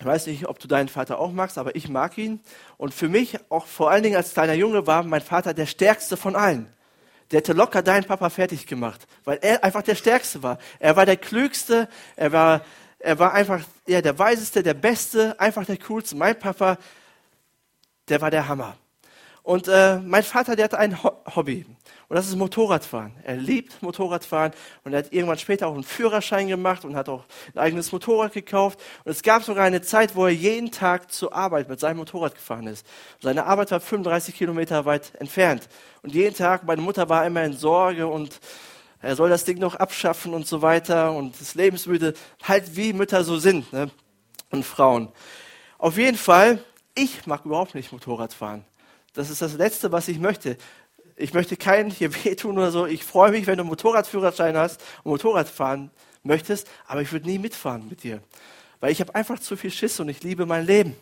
Ich 0.00 0.04
weiß 0.04 0.26
nicht, 0.26 0.46
ob 0.46 0.58
du 0.58 0.66
deinen 0.66 0.88
Vater 0.88 1.20
auch 1.20 1.30
magst, 1.30 1.58
aber 1.58 1.76
ich 1.76 1.88
mag 1.88 2.18
ihn. 2.18 2.40
Und 2.76 2.92
für 2.92 3.08
mich, 3.08 3.38
auch 3.50 3.66
vor 3.66 3.90
allen 3.90 4.02
Dingen 4.02 4.16
als 4.16 4.34
kleiner 4.34 4.54
Junge, 4.54 4.88
war 4.88 5.04
mein 5.04 5.20
Vater 5.20 5.54
der 5.54 5.66
stärkste 5.66 6.16
von 6.16 6.34
allen 6.34 6.74
der 7.34 7.40
hätte 7.40 7.52
locker 7.52 7.82
deinen 7.82 8.04
Papa 8.04 8.30
fertig 8.30 8.64
gemacht, 8.64 9.08
weil 9.24 9.40
er 9.42 9.64
einfach 9.64 9.82
der 9.82 9.96
Stärkste 9.96 10.44
war. 10.44 10.56
Er 10.78 10.94
war 10.94 11.04
der 11.04 11.16
Klügste, 11.16 11.88
er 12.14 12.30
war, 12.30 12.64
er 13.00 13.18
war 13.18 13.32
einfach 13.32 13.60
ja, 13.88 14.00
der 14.00 14.16
Weiseste, 14.16 14.62
der 14.62 14.74
Beste, 14.74 15.34
einfach 15.40 15.64
der 15.64 15.76
Coolste. 15.78 16.14
Mein 16.14 16.38
Papa, 16.38 16.78
der 18.08 18.20
war 18.20 18.30
der 18.30 18.46
Hammer. 18.46 18.76
Und 19.44 19.68
äh, 19.68 19.98
mein 19.98 20.22
Vater, 20.22 20.56
der 20.56 20.64
hat 20.64 20.74
ein 20.74 21.02
Ho 21.02 21.12
Hobby. 21.36 21.66
Und 22.08 22.16
das 22.16 22.26
ist 22.26 22.34
Motorradfahren. 22.34 23.12
Er 23.24 23.36
liebt 23.36 23.82
Motorradfahren 23.82 24.52
und 24.84 24.94
er 24.94 25.00
hat 25.00 25.12
irgendwann 25.12 25.36
später 25.36 25.66
auch 25.66 25.74
einen 25.74 25.84
Führerschein 25.84 26.48
gemacht 26.48 26.86
und 26.86 26.96
hat 26.96 27.10
auch 27.10 27.24
ein 27.54 27.58
eigenes 27.58 27.92
Motorrad 27.92 28.32
gekauft. 28.32 28.80
Und 29.04 29.12
es 29.12 29.22
gab 29.22 29.42
sogar 29.42 29.64
eine 29.64 29.82
Zeit, 29.82 30.16
wo 30.16 30.24
er 30.24 30.32
jeden 30.32 30.70
Tag 30.70 31.12
zur 31.12 31.34
Arbeit 31.34 31.68
mit 31.68 31.78
seinem 31.78 31.98
Motorrad 31.98 32.34
gefahren 32.34 32.66
ist. 32.66 32.86
seine 33.20 33.44
Arbeit 33.44 33.70
war 33.70 33.80
35 33.80 34.34
Kilometer 34.34 34.86
weit 34.86 35.12
entfernt. 35.20 35.68
Und 36.02 36.14
jeden 36.14 36.34
Tag, 36.34 36.64
meine 36.64 36.80
Mutter 36.80 37.10
war 37.10 37.26
immer 37.26 37.44
in 37.44 37.52
Sorge 37.52 38.06
und 38.06 38.40
er 39.02 39.14
soll 39.14 39.28
das 39.28 39.44
Ding 39.44 39.58
noch 39.58 39.74
abschaffen 39.74 40.32
und 40.32 40.46
so 40.46 40.62
weiter 40.62 41.12
und 41.12 41.38
ist 41.38 41.54
lebensmüde, 41.54 42.14
halt 42.42 42.76
wie 42.76 42.94
Mütter 42.94 43.24
so 43.24 43.36
sind 43.36 43.70
ne? 43.74 43.90
und 44.50 44.64
Frauen. 44.64 45.12
Auf 45.76 45.98
jeden 45.98 46.16
Fall, 46.16 46.64
ich 46.94 47.26
mag 47.26 47.44
überhaupt 47.44 47.74
nicht 47.74 47.92
Motorradfahren. 47.92 48.64
Das 49.14 49.30
ist 49.30 49.40
das 49.40 49.54
Letzte, 49.54 49.92
was 49.92 50.08
ich 50.08 50.18
möchte. 50.18 50.56
Ich 51.16 51.32
möchte 51.32 51.56
keinen 51.56 51.90
hier 51.90 52.12
wehtun 52.24 52.58
oder 52.58 52.70
so. 52.70 52.86
Ich 52.86 53.04
freue 53.04 53.30
mich, 53.30 53.46
wenn 53.46 53.56
du 53.56 53.62
einen 53.62 53.70
Motorradführerschein 53.70 54.56
hast 54.56 54.82
und 55.04 55.12
Motorrad 55.12 55.48
fahren 55.48 55.90
möchtest, 56.22 56.68
aber 56.86 57.00
ich 57.00 57.12
würde 57.12 57.26
nie 57.26 57.38
mitfahren 57.38 57.88
mit 57.88 58.02
dir. 58.02 58.20
Weil 58.80 58.92
ich 58.92 59.00
habe 59.00 59.14
einfach 59.14 59.38
zu 59.38 59.56
viel 59.56 59.70
Schiss 59.70 60.00
und 60.00 60.08
ich 60.08 60.22
liebe 60.22 60.46
mein 60.46 60.66
Leben. 60.66 60.96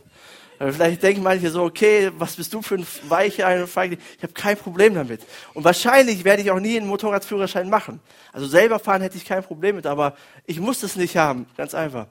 Vielleicht 0.58 1.02
denken 1.02 1.24
manche 1.24 1.50
so, 1.50 1.64
okay, 1.64 2.12
was 2.18 2.36
bist 2.36 2.54
du 2.54 2.62
für 2.62 2.76
ein 2.76 2.86
weicher 3.08 3.46
ein 3.48 3.66
Feigling? 3.66 3.98
Ich 4.16 4.22
habe 4.22 4.32
kein 4.32 4.56
Problem 4.56 4.94
damit. 4.94 5.22
Und 5.54 5.64
wahrscheinlich 5.64 6.22
werde 6.22 6.42
ich 6.42 6.52
auch 6.52 6.60
nie 6.60 6.76
einen 6.76 6.86
Motorradführerschein 6.86 7.68
machen. 7.68 8.00
Also 8.32 8.46
selber 8.46 8.78
fahren 8.78 9.02
hätte 9.02 9.16
ich 9.16 9.24
kein 9.24 9.42
Problem 9.42 9.76
mit, 9.76 9.86
aber 9.86 10.16
ich 10.46 10.60
muss 10.60 10.84
es 10.84 10.94
nicht 10.94 11.16
haben. 11.16 11.46
Ganz 11.56 11.74
einfach. 11.74 12.06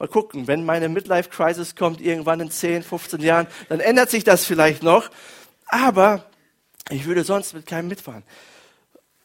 Mal 0.00 0.08
gucken, 0.08 0.46
wenn 0.46 0.64
meine 0.64 0.88
Midlife 0.88 1.28
Crisis 1.28 1.76
kommt, 1.76 2.00
irgendwann 2.00 2.40
in 2.40 2.50
10, 2.50 2.82
15 2.82 3.20
Jahren, 3.20 3.46
dann 3.68 3.80
ändert 3.80 4.08
sich 4.08 4.24
das 4.24 4.46
vielleicht 4.46 4.82
noch. 4.82 5.10
Aber 5.66 6.24
ich 6.88 7.04
würde 7.04 7.22
sonst 7.22 7.52
mit 7.52 7.66
keinem 7.66 7.88
mitfahren. 7.88 8.22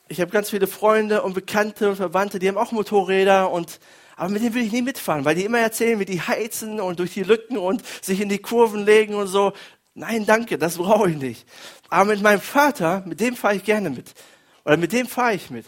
Ich 0.10 0.20
habe 0.20 0.32
ganz 0.32 0.50
viele 0.50 0.68
Freunde 0.68 1.22
und 1.22 1.34
Bekannte 1.34 1.90
und 1.90 1.96
Verwandte, 1.96 2.40
die 2.40 2.50
haben 2.50 2.58
auch 2.58 2.74
Motorräder 2.74 3.52
und 3.52 3.80
aber 4.18 4.30
mit 4.30 4.42
denen 4.42 4.54
will 4.54 4.66
ich 4.66 4.72
nie 4.74 4.82
mitfahren, 4.82 5.24
weil 5.24 5.36
die 5.36 5.46
immer 5.46 5.60
erzählen, 5.60 6.00
wie 6.00 6.06
die 6.06 6.22
heizen 6.22 6.82
und 6.82 7.00
durch 7.00 7.14
die 7.14 7.24
Lücken 7.24 7.58
und 7.58 7.82
sich 8.02 8.20
in 8.20 8.28
die 8.28 8.40
Kurven 8.40 8.86
legen 8.86 9.16
und 9.16 9.28
so. 9.28 9.54
Nein, 9.94 10.26
danke, 10.26 10.58
das 10.58 10.78
brauche 10.78 11.10
ich 11.10 11.18
nicht. 11.18 11.48
Aber 11.90 12.12
mit 12.12 12.22
meinem 12.22 12.42
Vater, 12.42 13.02
mit 13.06 13.22
dem 13.22 13.38
fahre 13.38 13.56
ich 13.56 13.64
gerne 13.64 13.90
mit. 13.90 14.14
Oder 14.66 14.76
mit 14.76 14.92
dem 14.92 15.08
fahre 15.08 15.36
ich 15.36 15.50
mit. 15.50 15.66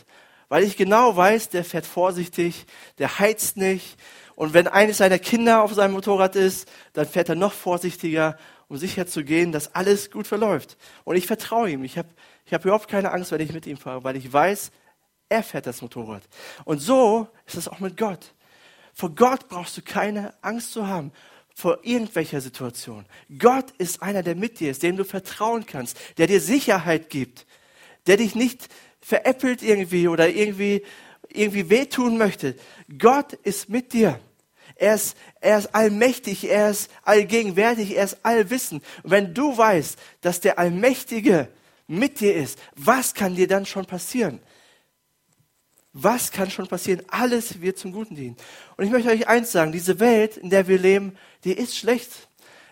Weil 0.49 0.63
ich 0.63 0.77
genau 0.77 1.15
weiß, 1.15 1.49
der 1.49 1.65
fährt 1.65 1.85
vorsichtig, 1.85 2.65
der 2.99 3.19
heizt 3.19 3.57
nicht. 3.57 3.97
Und 4.37 4.53
wenn 4.53 4.67
eines 4.67 4.97
seiner 4.97 5.17
Kinder 5.17 5.63
auf 5.63 5.73
seinem 5.73 5.93
Motorrad 5.93 6.35
ist, 6.35 6.69
dann 6.93 7.07
fährt 7.07 7.27
er 7.27 7.33
noch 7.33 7.53
vorsichtiger, 7.53 8.37
um 8.67 8.77
sicher 8.77 9.07
zu 9.07 9.23
gehen, 9.23 9.51
dass 9.51 9.73
alles 9.73 10.11
gut 10.11 10.27
verläuft. 10.27 10.77
Und 11.05 11.15
ich 11.15 11.25
vertraue 11.25 11.71
ihm. 11.71 11.83
Ich 11.83 11.97
habe 11.97 12.09
ich 12.45 12.53
hab 12.53 12.63
überhaupt 12.63 12.87
keine 12.87 13.11
Angst, 13.11 13.31
wenn 13.31 13.41
ich 13.41 13.51
mit 13.51 13.65
ihm 13.65 13.77
fahre, 13.77 14.03
weil 14.03 14.15
ich 14.15 14.31
weiß, 14.31 14.69
er 15.27 15.41
fährt 15.41 15.65
das 15.65 15.81
Motorrad. 15.81 16.21
Und 16.65 16.77
so 16.77 17.27
ist 17.47 17.57
es 17.57 17.67
auch 17.67 17.79
mit 17.79 17.97
Gott. 17.97 18.35
Vor 18.93 19.09
Gott 19.15 19.47
brauchst 19.47 19.75
du 19.75 19.81
keine 19.81 20.35
Angst 20.43 20.71
zu 20.71 20.85
haben 20.85 21.11
vor 21.55 21.79
irgendwelcher 21.81 22.39
Situation. 22.39 23.07
Gott 23.39 23.71
ist 23.79 24.03
einer, 24.03 24.21
der 24.21 24.35
mit 24.35 24.59
dir 24.59 24.69
ist, 24.69 24.83
dem 24.83 24.97
du 24.97 25.03
vertrauen 25.03 25.65
kannst, 25.65 25.97
der 26.19 26.27
dir 26.27 26.41
Sicherheit 26.41 27.09
gibt, 27.09 27.47
der 28.05 28.17
dich 28.17 28.35
nicht 28.35 28.69
veräppelt 29.01 29.63
irgendwie 29.63 30.07
oder 30.07 30.29
irgendwie, 30.29 30.83
irgendwie 31.27 31.71
wehtun 31.71 32.19
möchte. 32.19 32.55
Gott 32.99 33.33
ist 33.33 33.67
mit 33.67 33.93
dir. 33.93 34.19
Er 34.77 34.95
ist, 34.95 35.17
er 35.41 35.57
ist 35.57 35.73
allmächtig, 35.73 36.49
er 36.49 36.69
ist 36.69 36.91
allgegenwärtig, 37.03 37.95
er 37.95 38.05
ist 38.05 38.17
allwissend. 38.23 38.83
Und 39.03 39.11
wenn 39.11 39.33
du 39.33 39.57
weißt, 39.57 39.97
dass 40.21 40.39
der 40.39 40.59
Allmächtige 40.59 41.49
mit 41.87 42.19
dir 42.19 42.35
ist, 42.35 42.59
was 42.75 43.13
kann 43.13 43.35
dir 43.35 43.47
dann 43.47 43.65
schon 43.65 43.85
passieren? 43.85 44.39
Was 45.93 46.31
kann 46.31 46.51
schon 46.51 46.67
passieren? 46.67 47.01
Alles 47.07 47.59
wird 47.59 47.79
zum 47.79 47.91
Guten 47.91 48.15
dienen. 48.15 48.37
Und 48.75 48.85
ich 48.85 48.91
möchte 48.91 49.09
euch 49.09 49.27
eins 49.27 49.51
sagen, 49.51 49.71
diese 49.71 49.99
Welt, 49.99 50.37
in 50.37 50.51
der 50.51 50.67
wir 50.67 50.77
leben, 50.77 51.17
die 51.43 51.53
ist 51.53 51.75
schlecht. 51.75 52.11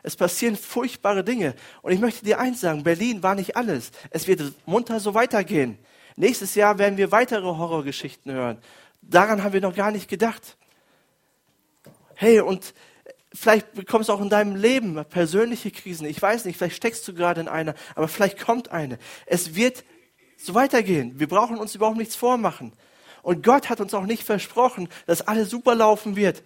Es 0.03 0.15
passieren 0.15 0.55
furchtbare 0.55 1.23
Dinge. 1.23 1.55
Und 1.81 1.91
ich 1.91 1.99
möchte 1.99 2.23
dir 2.23 2.39
eins 2.39 2.61
sagen, 2.61 2.83
Berlin 2.83 3.23
war 3.23 3.33
nicht 3.33 3.57
alles. 3.57 3.89
Es 4.11 4.27
wird 4.27 4.53
munter 4.67 4.99
so 4.99 5.15
weitergehen. 5.15 5.79
Nächstes 6.15 6.53
Jahr 6.53 6.77
werden 6.77 6.97
wir 6.97 7.11
weitere 7.11 7.41
Horrorgeschichten 7.41 8.31
hören. 8.31 8.59
Daran 9.01 9.43
haben 9.43 9.53
wir 9.53 9.61
noch 9.61 9.75
gar 9.75 9.89
nicht 9.89 10.07
gedacht. 10.07 10.57
Hey, 12.15 12.39
und 12.39 12.73
vielleicht 13.33 13.73
bekommst 13.73 14.09
du 14.09 14.13
auch 14.13 14.21
in 14.21 14.29
deinem 14.29 14.55
Leben 14.55 15.03
persönliche 15.05 15.71
Krisen. 15.71 16.07
Ich 16.07 16.21
weiß 16.21 16.45
nicht, 16.45 16.57
vielleicht 16.57 16.77
steckst 16.77 17.07
du 17.07 17.13
gerade 17.13 17.41
in 17.41 17.47
einer, 17.47 17.75
aber 17.95 18.07
vielleicht 18.07 18.39
kommt 18.39 18.71
eine. 18.71 18.97
Es 19.25 19.55
wird 19.55 19.83
so 20.37 20.53
weitergehen. 20.53 21.19
Wir 21.19 21.27
brauchen 21.27 21.57
uns 21.57 21.75
überhaupt 21.75 21.97
nichts 21.97 22.15
vormachen. 22.15 22.73
Und 23.21 23.43
Gott 23.43 23.69
hat 23.69 23.81
uns 23.81 23.93
auch 23.93 24.05
nicht 24.05 24.23
versprochen, 24.23 24.87
dass 25.07 25.27
alles 25.27 25.49
super 25.49 25.75
laufen 25.75 26.15
wird, 26.15 26.43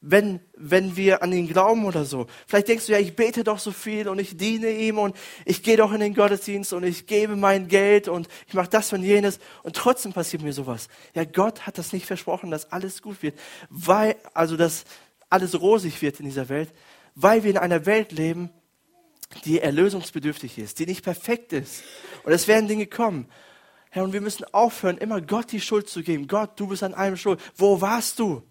wenn, 0.00 0.40
wenn 0.56 0.96
wir 0.96 1.22
an 1.22 1.32
ihn 1.32 1.46
glauben 1.46 1.84
oder 1.84 2.04
so. 2.04 2.26
Vielleicht 2.46 2.68
denkst 2.68 2.86
du 2.86 2.92
ja, 2.92 2.98
ich 2.98 3.16
bete 3.16 3.44
doch 3.44 3.58
so 3.58 3.70
viel 3.70 4.08
und 4.08 4.18
ich 4.18 4.36
diene 4.36 4.70
ihm 4.70 4.98
und 4.98 5.14
ich 5.44 5.62
gehe 5.62 5.76
doch 5.76 5.92
in 5.92 6.00
den 6.00 6.14
Gottesdienst 6.14 6.72
und 6.72 6.84
ich 6.84 7.06
gebe 7.06 7.36
mein 7.36 7.68
Geld 7.68 8.08
und 8.08 8.28
ich 8.46 8.54
mache 8.54 8.70
das 8.70 8.92
und 8.92 9.02
jenes 9.02 9.38
und 9.62 9.76
trotzdem 9.76 10.12
passiert 10.12 10.42
mir 10.42 10.54
sowas. 10.54 10.88
Ja, 11.14 11.24
Gott 11.24 11.66
hat 11.66 11.76
das 11.76 11.92
nicht 11.92 12.06
versprochen, 12.06 12.50
dass 12.50 12.72
alles 12.72 13.02
gut 13.02 13.22
wird, 13.22 13.38
weil, 13.68 14.16
also 14.32 14.56
dass 14.56 14.84
alles 15.28 15.60
rosig 15.60 16.00
wird 16.00 16.18
in 16.18 16.26
dieser 16.26 16.48
Welt, 16.48 16.72
weil 17.14 17.44
wir 17.44 17.50
in 17.50 17.58
einer 17.58 17.84
Welt 17.84 18.12
leben, 18.12 18.50
die 19.44 19.60
erlösungsbedürftig 19.60 20.58
ist, 20.58 20.78
die 20.78 20.86
nicht 20.86 21.04
perfekt 21.04 21.52
ist. 21.52 21.84
Und 22.24 22.32
es 22.32 22.48
werden 22.48 22.68
Dinge 22.68 22.86
kommen. 22.86 23.28
Herr, 23.90 24.04
und 24.04 24.12
wir 24.12 24.20
müssen 24.20 24.44
aufhören, 24.52 24.98
immer 24.98 25.20
Gott 25.20 25.52
die 25.52 25.60
Schuld 25.60 25.88
zu 25.88 26.02
geben. 26.02 26.26
Gott, 26.26 26.58
du 26.58 26.68
bist 26.68 26.82
an 26.82 26.94
allem 26.94 27.16
schuld. 27.16 27.40
Wo 27.56 27.80
warst 27.80 28.18
du? 28.18 28.42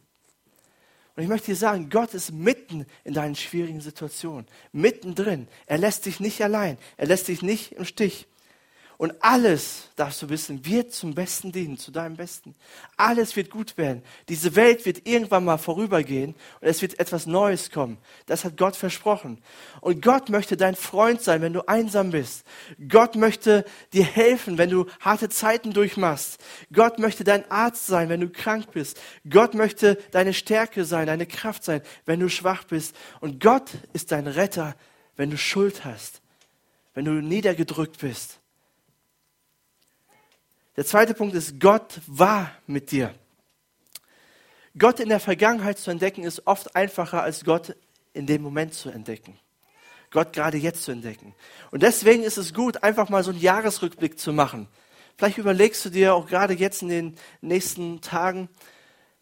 Und 1.20 1.24
ich 1.24 1.30
möchte 1.30 1.48
dir 1.48 1.58
sagen, 1.58 1.90
Gott 1.90 2.14
ist 2.14 2.32
mitten 2.32 2.86
in 3.04 3.14
deinen 3.14 3.36
schwierigen 3.36 3.82
Situationen, 3.82 4.48
mittendrin. 4.72 5.50
Er 5.66 5.78
lässt 5.78 6.06
dich 6.06 6.22
nicht 6.22 6.42
allein. 6.42 6.78
Er 6.96 7.08
lässt 7.08 7.28
dich 7.28 7.42
nicht 7.42 7.74
im 7.74 7.84
Stich. 7.84 8.26
Und 9.00 9.14
alles, 9.24 9.88
darfst 9.96 10.22
du 10.22 10.28
wissen, 10.28 10.66
wird 10.66 10.92
zum 10.92 11.16
Besten 11.16 11.54
dienen, 11.54 11.78
zu 11.78 11.90
deinem 11.90 12.18
Besten. 12.18 12.54
Alles 12.98 13.38
wird 13.38 13.50
gut 13.50 13.78
werden. 13.78 14.04
Diese 14.28 14.58
Welt 14.58 14.86
wird 14.86 15.08
irgendwann 15.08 15.46
mal 15.46 15.58
vorübergehen 15.58 16.36
und 16.60 16.68
es 16.68 16.82
wird 16.82 17.00
etwas 17.00 17.26
Neues 17.26 17.72
kommen. 17.72 17.98
Das 18.26 18.44
hat 18.44 18.58
Gott 18.58 18.76
versprochen. 18.76 19.42
Und 19.80 20.02
Gott 20.02 20.28
möchte 20.28 20.58
dein 20.58 20.76
Freund 20.76 21.22
sein, 21.22 21.42
wenn 21.42 21.54
du 21.54 21.66
einsam 21.66 22.12
bist. 22.12 22.46
Gott 22.90 23.16
möchte 23.16 23.64
dir 23.94 24.04
helfen, 24.04 24.58
wenn 24.58 24.70
du 24.70 24.86
harte 25.00 25.30
Zeiten 25.30 25.72
durchmachst. 25.72 26.38
Gott 26.74 27.00
möchte 27.00 27.24
dein 27.24 27.50
Arzt 27.50 27.88
sein, 27.88 28.10
wenn 28.10 28.20
du 28.20 28.28
krank 28.28 28.74
bist. 28.74 29.00
Gott 29.30 29.54
möchte 29.54 29.96
deine 30.12 30.34
Stärke 30.34 30.84
sein, 30.84 31.08
deine 31.08 31.26
Kraft 31.26 31.64
sein, 31.64 31.82
wenn 32.04 32.20
du 32.20 32.28
schwach 32.28 32.66
bist. 32.66 32.94
Und 33.22 33.40
Gott 33.40 33.72
ist 33.94 34.12
dein 34.12 34.28
Retter, 34.28 34.76
wenn 35.16 35.32
du 35.32 35.38
Schuld 35.38 35.86
hast, 35.86 36.22
wenn 36.94 37.06
du 37.06 37.14
niedergedrückt 37.14 38.00
bist. 38.00 38.42
Der 40.80 40.86
zweite 40.86 41.14
Punkt 41.14 41.36
ist, 41.36 41.60
Gott 41.60 42.00
war 42.08 42.52
mit 42.66 42.92
dir. 42.92 43.14
Gott 44.78 45.02
in 45.02 45.10
der 45.10 45.20
Vergangenheit 45.20 45.78
zu 45.78 45.92
entdecken 45.92 46.24
ist 46.24 46.48
oft 46.48 46.74
einfacher 46.74 47.22
als 47.22 47.44
Gott 47.44 47.76
in 48.14 48.26
dem 48.26 48.42
Moment 48.42 48.74
zu 48.74 48.90
entdecken. 48.90 49.38
Gott 50.10 50.32
gerade 50.32 50.58
jetzt 50.58 50.84
zu 50.84 50.94
entdecken. 50.94 51.36
Und 51.72 51.84
deswegen 51.84 52.24
ist 52.24 52.38
es 52.38 52.54
gut, 52.54 52.82
einfach 52.82 53.10
mal 53.10 53.26
so 53.26 53.32
einen 53.32 53.42
Jahresrückblick 53.42 54.18
zu 54.18 54.32
machen. 54.32 54.70
Vielleicht 55.18 55.38
überlegst 55.38 55.84
du 55.84 55.90
dir 55.90 56.16
auch 56.16 56.28
gerade 56.28 56.54
jetzt 56.54 56.82
in 56.82 56.88
den 56.88 57.16
nächsten 57.42 58.00
Tagen, 58.00 58.48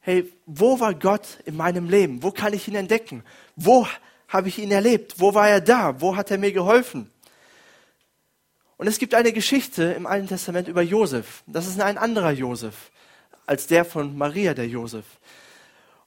hey, 0.01 0.31
wo 0.45 0.79
war 0.79 0.93
Gott 0.93 1.39
in 1.45 1.57
meinem 1.57 1.89
Leben? 1.89 2.21
Wo 2.21 2.29
kann 2.29 2.53
ich 2.53 2.67
ihn 2.67 2.75
entdecken? 2.75 3.23
Wo 3.55 3.87
habe 4.27 4.47
ich 4.47 4.59
ihn 4.59 4.69
erlebt? 4.69 5.15
Wo 5.17 5.33
war 5.33 5.49
er 5.49 5.61
da? 5.61 5.99
Wo 6.01 6.15
hat 6.15 6.29
er 6.29 6.37
mir 6.37 6.51
geholfen? 6.51 7.09
Und 8.77 8.88
es 8.88 9.00
gibt 9.00 9.15
eine 9.15 9.34
Geschichte 9.34 9.84
im 9.84 10.05
Alten 10.05 10.27
Testament 10.27 10.67
über 10.67 10.84
Josef. 10.84 11.43
Das 11.48 11.67
ist 11.67 11.81
ein 11.81 11.98
anderer 11.98 12.31
Josef 12.31 12.91
als 13.48 13.65
der 13.65 13.86
von 13.86 14.15
Maria, 14.17 14.53
der 14.53 14.67
Josef. 14.67 15.05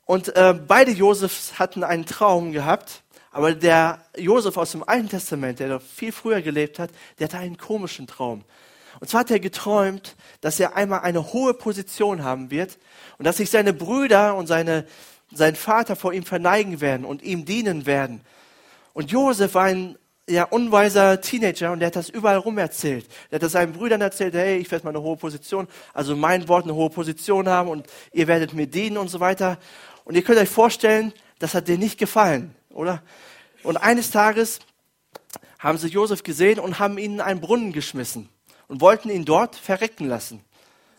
Und 0.04 0.36
äh, 0.36 0.54
beide 0.54 0.92
Josefs 0.92 1.58
hatten 1.58 1.82
einen 1.82 2.04
Traum 2.06 2.52
gehabt, 2.52 3.02
aber 3.32 3.54
der 3.54 4.04
Josef 4.16 4.56
aus 4.56 4.72
dem 4.72 4.86
Alten 4.86 5.08
Testament, 5.08 5.58
der 5.58 5.68
noch 5.68 5.82
viel 5.82 6.12
früher 6.12 6.42
gelebt 6.42 6.78
hat, 6.78 6.90
der 7.18 7.28
hatte 7.28 7.38
einen 7.38 7.56
komischen 7.56 8.06
Traum. 8.06 8.44
Und 8.98 9.08
zwar 9.08 9.20
hat 9.20 9.30
er 9.30 9.40
geträumt, 9.40 10.16
dass 10.40 10.60
er 10.60 10.76
einmal 10.76 11.00
eine 11.00 11.32
hohe 11.32 11.54
Position 11.54 12.22
haben 12.22 12.50
wird 12.50 12.76
und 13.18 13.24
dass 13.24 13.38
sich 13.38 13.50
seine 13.50 13.72
Brüder 13.72 14.34
und 14.34 14.46
seine, 14.46 14.84
sein 15.32 15.56
Vater 15.56 15.96
vor 15.96 16.12
ihm 16.12 16.24
verneigen 16.24 16.80
werden 16.80 17.06
und 17.06 17.22
ihm 17.22 17.44
dienen 17.44 17.86
werden. 17.86 18.20
Und 18.92 19.10
Josef 19.10 19.54
war 19.54 19.64
ein 19.64 19.96
ja, 20.30 20.44
unweiser 20.44 21.20
Teenager 21.20 21.72
und 21.72 21.80
der 21.80 21.88
hat 21.88 21.96
das 21.96 22.08
überall 22.08 22.36
rum 22.36 22.58
erzählt. 22.58 23.06
Der 23.30 23.36
hat 23.36 23.42
das 23.42 23.52
seinen 23.52 23.72
Brüdern 23.72 24.00
erzählt, 24.00 24.34
hey, 24.34 24.58
ich 24.58 24.70
werde 24.70 24.84
mal 24.84 24.90
eine 24.90 25.02
hohe 25.02 25.16
Position, 25.16 25.66
also 25.92 26.16
mein 26.16 26.48
Wort 26.48 26.64
eine 26.64 26.74
hohe 26.74 26.90
Position 26.90 27.48
haben 27.48 27.68
und 27.68 27.86
ihr 28.12 28.28
werdet 28.28 28.54
mir 28.54 28.66
dienen 28.66 28.96
und 28.96 29.08
so 29.08 29.20
weiter. 29.20 29.58
Und 30.04 30.14
ihr 30.14 30.22
könnt 30.22 30.38
euch 30.38 30.48
vorstellen, 30.48 31.12
das 31.38 31.54
hat 31.54 31.68
dir 31.68 31.78
nicht 31.78 31.98
gefallen, 31.98 32.54
oder? 32.70 33.02
Und 33.62 33.76
eines 33.76 34.10
Tages 34.10 34.60
haben 35.58 35.78
sie 35.78 35.88
Josef 35.88 36.22
gesehen 36.22 36.58
und 36.60 36.78
haben 36.78 36.96
ihn 36.96 37.14
in 37.14 37.20
einen 37.20 37.40
Brunnen 37.40 37.72
geschmissen 37.72 38.28
und 38.68 38.80
wollten 38.80 39.10
ihn 39.10 39.24
dort 39.24 39.56
verrecken 39.56 40.06
lassen. 40.06 40.44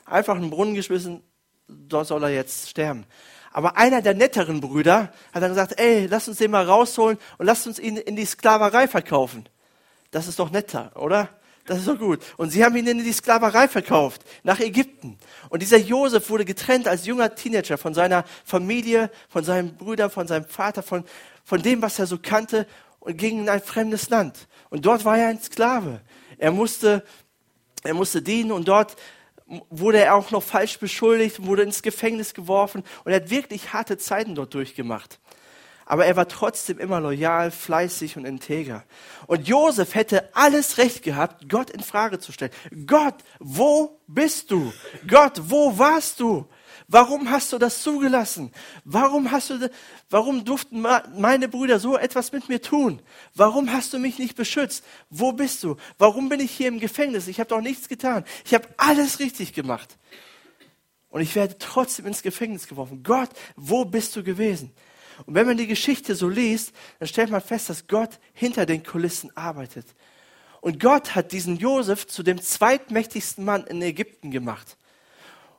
Einfach 0.06 0.36
in 0.36 0.42
den 0.42 0.50
Brunnen 0.52 0.76
geschmissen, 0.76 1.24
dort 1.68 2.08
soll 2.08 2.24
er 2.24 2.30
jetzt 2.30 2.70
sterben. 2.70 3.06
Aber 3.52 3.78
einer 3.78 4.02
der 4.02 4.14
netteren 4.14 4.62
Brüder 4.62 5.12
hat 5.34 5.44
dann 5.44 5.50
gesagt, 5.50 5.80
ey, 5.80 6.08
lass 6.08 6.28
uns 6.28 6.38
den 6.38 6.52
mal 6.52 6.66
rausholen 6.66 7.18
und 7.38 7.46
lass 7.46 7.68
uns 7.68 7.80
ihn 7.80 7.98
in 7.98 8.16
die 8.16 8.26
Sklaverei 8.26 8.88
verkaufen. 8.88 9.48
Das 10.12 10.28
ist 10.28 10.40
doch 10.40 10.52
netter, 10.52 10.92
oder? 10.96 11.30
Das 11.66 11.80
ist 11.80 11.88
doch 11.88 12.00
gut. 12.00 12.22
Und 12.38 12.50
sie 12.50 12.66
haben 12.66 12.76
ihn 12.76 12.88
in 12.88 13.04
die 13.04 13.14
Sklaverei 13.14 13.68
verkauft, 13.68 14.24
nach 14.44 14.60
Ägypten. 14.60 15.18
Und 15.50 15.62
dieser 15.62 15.78
Josef 15.78 16.30
wurde 16.30 16.46
getrennt 16.46 16.88
als 16.88 17.06
junger 17.06 17.36
Teenager 17.36 17.78
von 17.78 17.94
seiner 17.94 18.26
Familie, 18.46 19.12
von 19.30 19.44
seinen 19.44 19.76
Brüdern, 19.76 20.10
von 20.10 20.28
seinem 20.28 20.46
Vater, 20.46 20.82
von, 20.82 21.04
von 21.44 21.62
dem, 21.62 21.82
was 21.82 22.00
er 22.00 22.08
so 22.08 22.18
kannte 22.18 22.68
und 23.00 23.18
ging 23.18 23.40
in 23.40 23.50
ein 23.50 23.62
fremdes 23.62 24.10
Land. 24.10 24.48
Und 24.70 24.86
dort 24.86 25.06
war 25.06 25.18
er 25.18 25.28
ein 25.28 25.42
Sklave. 25.42 26.02
Er 26.38 26.52
musste, 26.52 27.04
er 27.84 27.94
musste 27.94 28.22
dienen 28.22 28.52
und 28.52 28.68
dort 28.68 28.96
wurde 29.70 30.00
er 30.00 30.16
auch 30.16 30.32
noch 30.32 30.44
falsch 30.44 30.80
beschuldigt, 30.80 31.46
wurde 31.46 31.64
ins 31.64 31.82
Gefängnis 31.82 32.34
geworfen 32.34 32.84
und 33.04 33.12
er 33.12 33.18
hat 33.22 33.30
wirklich 33.30 33.74
harte 33.74 33.98
Zeiten 33.98 34.36
dort 34.36 34.54
durchgemacht. 34.54 35.20
Aber 35.86 36.06
er 36.06 36.16
war 36.16 36.28
trotzdem 36.28 36.80
immer 36.80 37.02
loyal, 37.02 37.52
fleißig 37.52 38.16
und 38.16 38.24
integer. 38.24 38.86
Und 39.28 39.48
Josef 39.48 39.94
hätte 39.94 40.34
alles 40.34 40.78
Recht 40.78 41.04
gehabt, 41.04 41.50
Gott 41.50 41.70
in 41.70 41.82
Frage 41.82 42.20
zu 42.20 42.32
stellen. 42.32 42.52
Gott, 42.88 43.16
wo 43.40 44.00
bist 44.08 44.52
du? 44.52 44.72
Gott, 45.06 45.42
wo 45.50 45.78
warst 45.78 46.22
du? 46.22 46.48
Warum 46.92 47.32
hast 47.32 47.54
du 47.54 47.58
das 47.58 47.82
zugelassen? 47.84 48.52
Warum 48.84 49.32
hast 49.32 49.50
du, 49.50 49.72
warum 50.10 50.44
durften 50.44 50.86
meine 51.16 51.48
Brüder 51.48 51.80
so 51.80 51.98
etwas 51.98 52.34
mit 52.34 52.50
mir 52.50 52.62
tun? 52.62 53.02
Warum 53.34 53.72
hast 53.72 53.94
du 53.94 53.98
mich 53.98 54.20
nicht 54.20 54.36
beschützt? 54.36 54.84
Wo 55.10 55.32
bist 55.32 55.64
du? 55.64 55.78
Warum 55.98 56.28
bin 56.28 56.42
ich 56.42 56.52
hier 56.52 56.68
im 56.68 56.82
Gefängnis? 56.82 57.30
Ich 57.30 57.40
habe 57.40 57.48
doch 57.48 57.62
nichts 57.62 57.88
getan. 57.88 58.26
Ich 58.44 58.54
habe 58.54 58.68
alles 58.76 59.20
richtig 59.20 59.54
gemacht. 59.54 59.98
Und 61.08 61.22
ich 61.22 61.34
werde 61.34 61.58
trotzdem 61.58 62.08
ins 62.08 62.24
Gefängnis 62.24 62.68
geworfen. 62.68 63.04
Gott, 63.04 63.30
wo 63.56 63.86
bist 63.86 64.14
du 64.18 64.22
gewesen? 64.22 64.74
Und 65.26 65.36
wenn 65.36 65.48
man 65.48 65.56
die 65.56 65.68
Geschichte 65.68 66.14
so 66.14 66.28
liest, 66.28 66.74
dann 67.00 67.08
stellt 67.08 67.30
man 67.30 67.40
fest, 67.40 67.70
dass 67.70 67.88
Gott 67.88 68.20
hinter 68.34 68.66
den 68.66 68.84
Kulissen 68.84 69.32
arbeitet. 69.38 69.86
Und 70.60 70.82
Gott 70.82 71.16
hat 71.16 71.32
diesen 71.32 71.56
Josef 71.56 72.06
zu 72.06 72.22
dem 72.22 72.42
zweitmächtigsten 72.42 73.46
Mann 73.46 73.66
in 73.66 73.82
Ägypten 73.82 74.30
gemacht. 74.30 74.76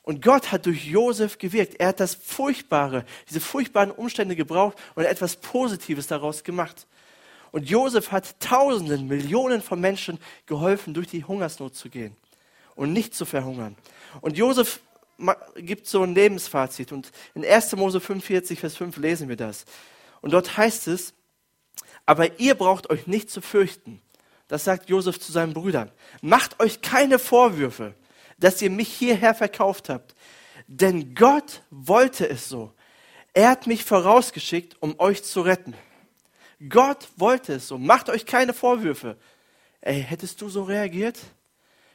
Und 0.02 0.20
Gott 0.22 0.50
hat 0.50 0.66
durch 0.66 0.84
Josef 0.84 1.38
gewirkt. 1.38 1.78
Er 1.78 1.88
hat 1.88 2.00
das 2.00 2.14
Furchtbare, 2.14 3.04
diese 3.28 3.40
furchtbaren 3.40 3.92
Umstände 3.92 4.34
gebraucht 4.34 4.76
und 4.94 5.04
etwas 5.04 5.36
Positives 5.36 6.08
daraus 6.08 6.42
gemacht. 6.42 6.86
Und 7.52 7.68
Josef 7.68 8.10
hat 8.10 8.40
Tausenden, 8.40 9.06
Millionen 9.06 9.62
von 9.62 9.80
Menschen 9.80 10.18
geholfen, 10.46 10.94
durch 10.94 11.06
die 11.06 11.24
Hungersnot 11.24 11.76
zu 11.76 11.88
gehen 11.88 12.16
und 12.74 12.92
nicht 12.92 13.14
zu 13.14 13.24
verhungern. 13.24 13.76
Und 14.20 14.36
Josef 14.36 14.80
gibt 15.56 15.86
so 15.86 16.02
ein 16.02 16.14
Lebensfazit. 16.14 16.90
Und 16.90 17.12
in 17.34 17.44
1. 17.44 17.76
Mose 17.76 18.00
45, 18.00 18.58
Vers 18.58 18.76
5 18.76 18.96
lesen 18.96 19.28
wir 19.28 19.36
das. 19.36 19.66
Und 20.20 20.32
dort 20.32 20.56
heißt 20.56 20.88
es, 20.88 21.14
aber 22.06 22.40
ihr 22.40 22.54
braucht 22.54 22.90
euch 22.90 23.06
nicht 23.06 23.30
zu 23.30 23.40
fürchten. 23.40 24.00
Das 24.48 24.64
sagt 24.64 24.88
Josef 24.88 25.20
zu 25.20 25.30
seinen 25.30 25.52
Brüdern. 25.52 25.92
Macht 26.20 26.58
euch 26.60 26.80
keine 26.80 27.18
Vorwürfe 27.18 27.94
dass 28.42 28.60
ihr 28.60 28.70
mich 28.70 28.92
hierher 28.92 29.34
verkauft 29.34 29.88
habt. 29.88 30.14
Denn 30.66 31.14
Gott 31.14 31.62
wollte 31.70 32.28
es 32.28 32.48
so. 32.48 32.72
Er 33.34 33.50
hat 33.50 33.66
mich 33.66 33.84
vorausgeschickt, 33.84 34.76
um 34.80 34.98
euch 34.98 35.22
zu 35.24 35.40
retten. 35.42 35.74
Gott 36.68 37.08
wollte 37.16 37.54
es 37.54 37.68
so. 37.68 37.78
Macht 37.78 38.08
euch 38.08 38.26
keine 38.26 38.52
Vorwürfe. 38.52 39.16
Ey, 39.80 40.02
hättest 40.02 40.40
du 40.40 40.48
so 40.48 40.62
reagiert? 40.62 41.18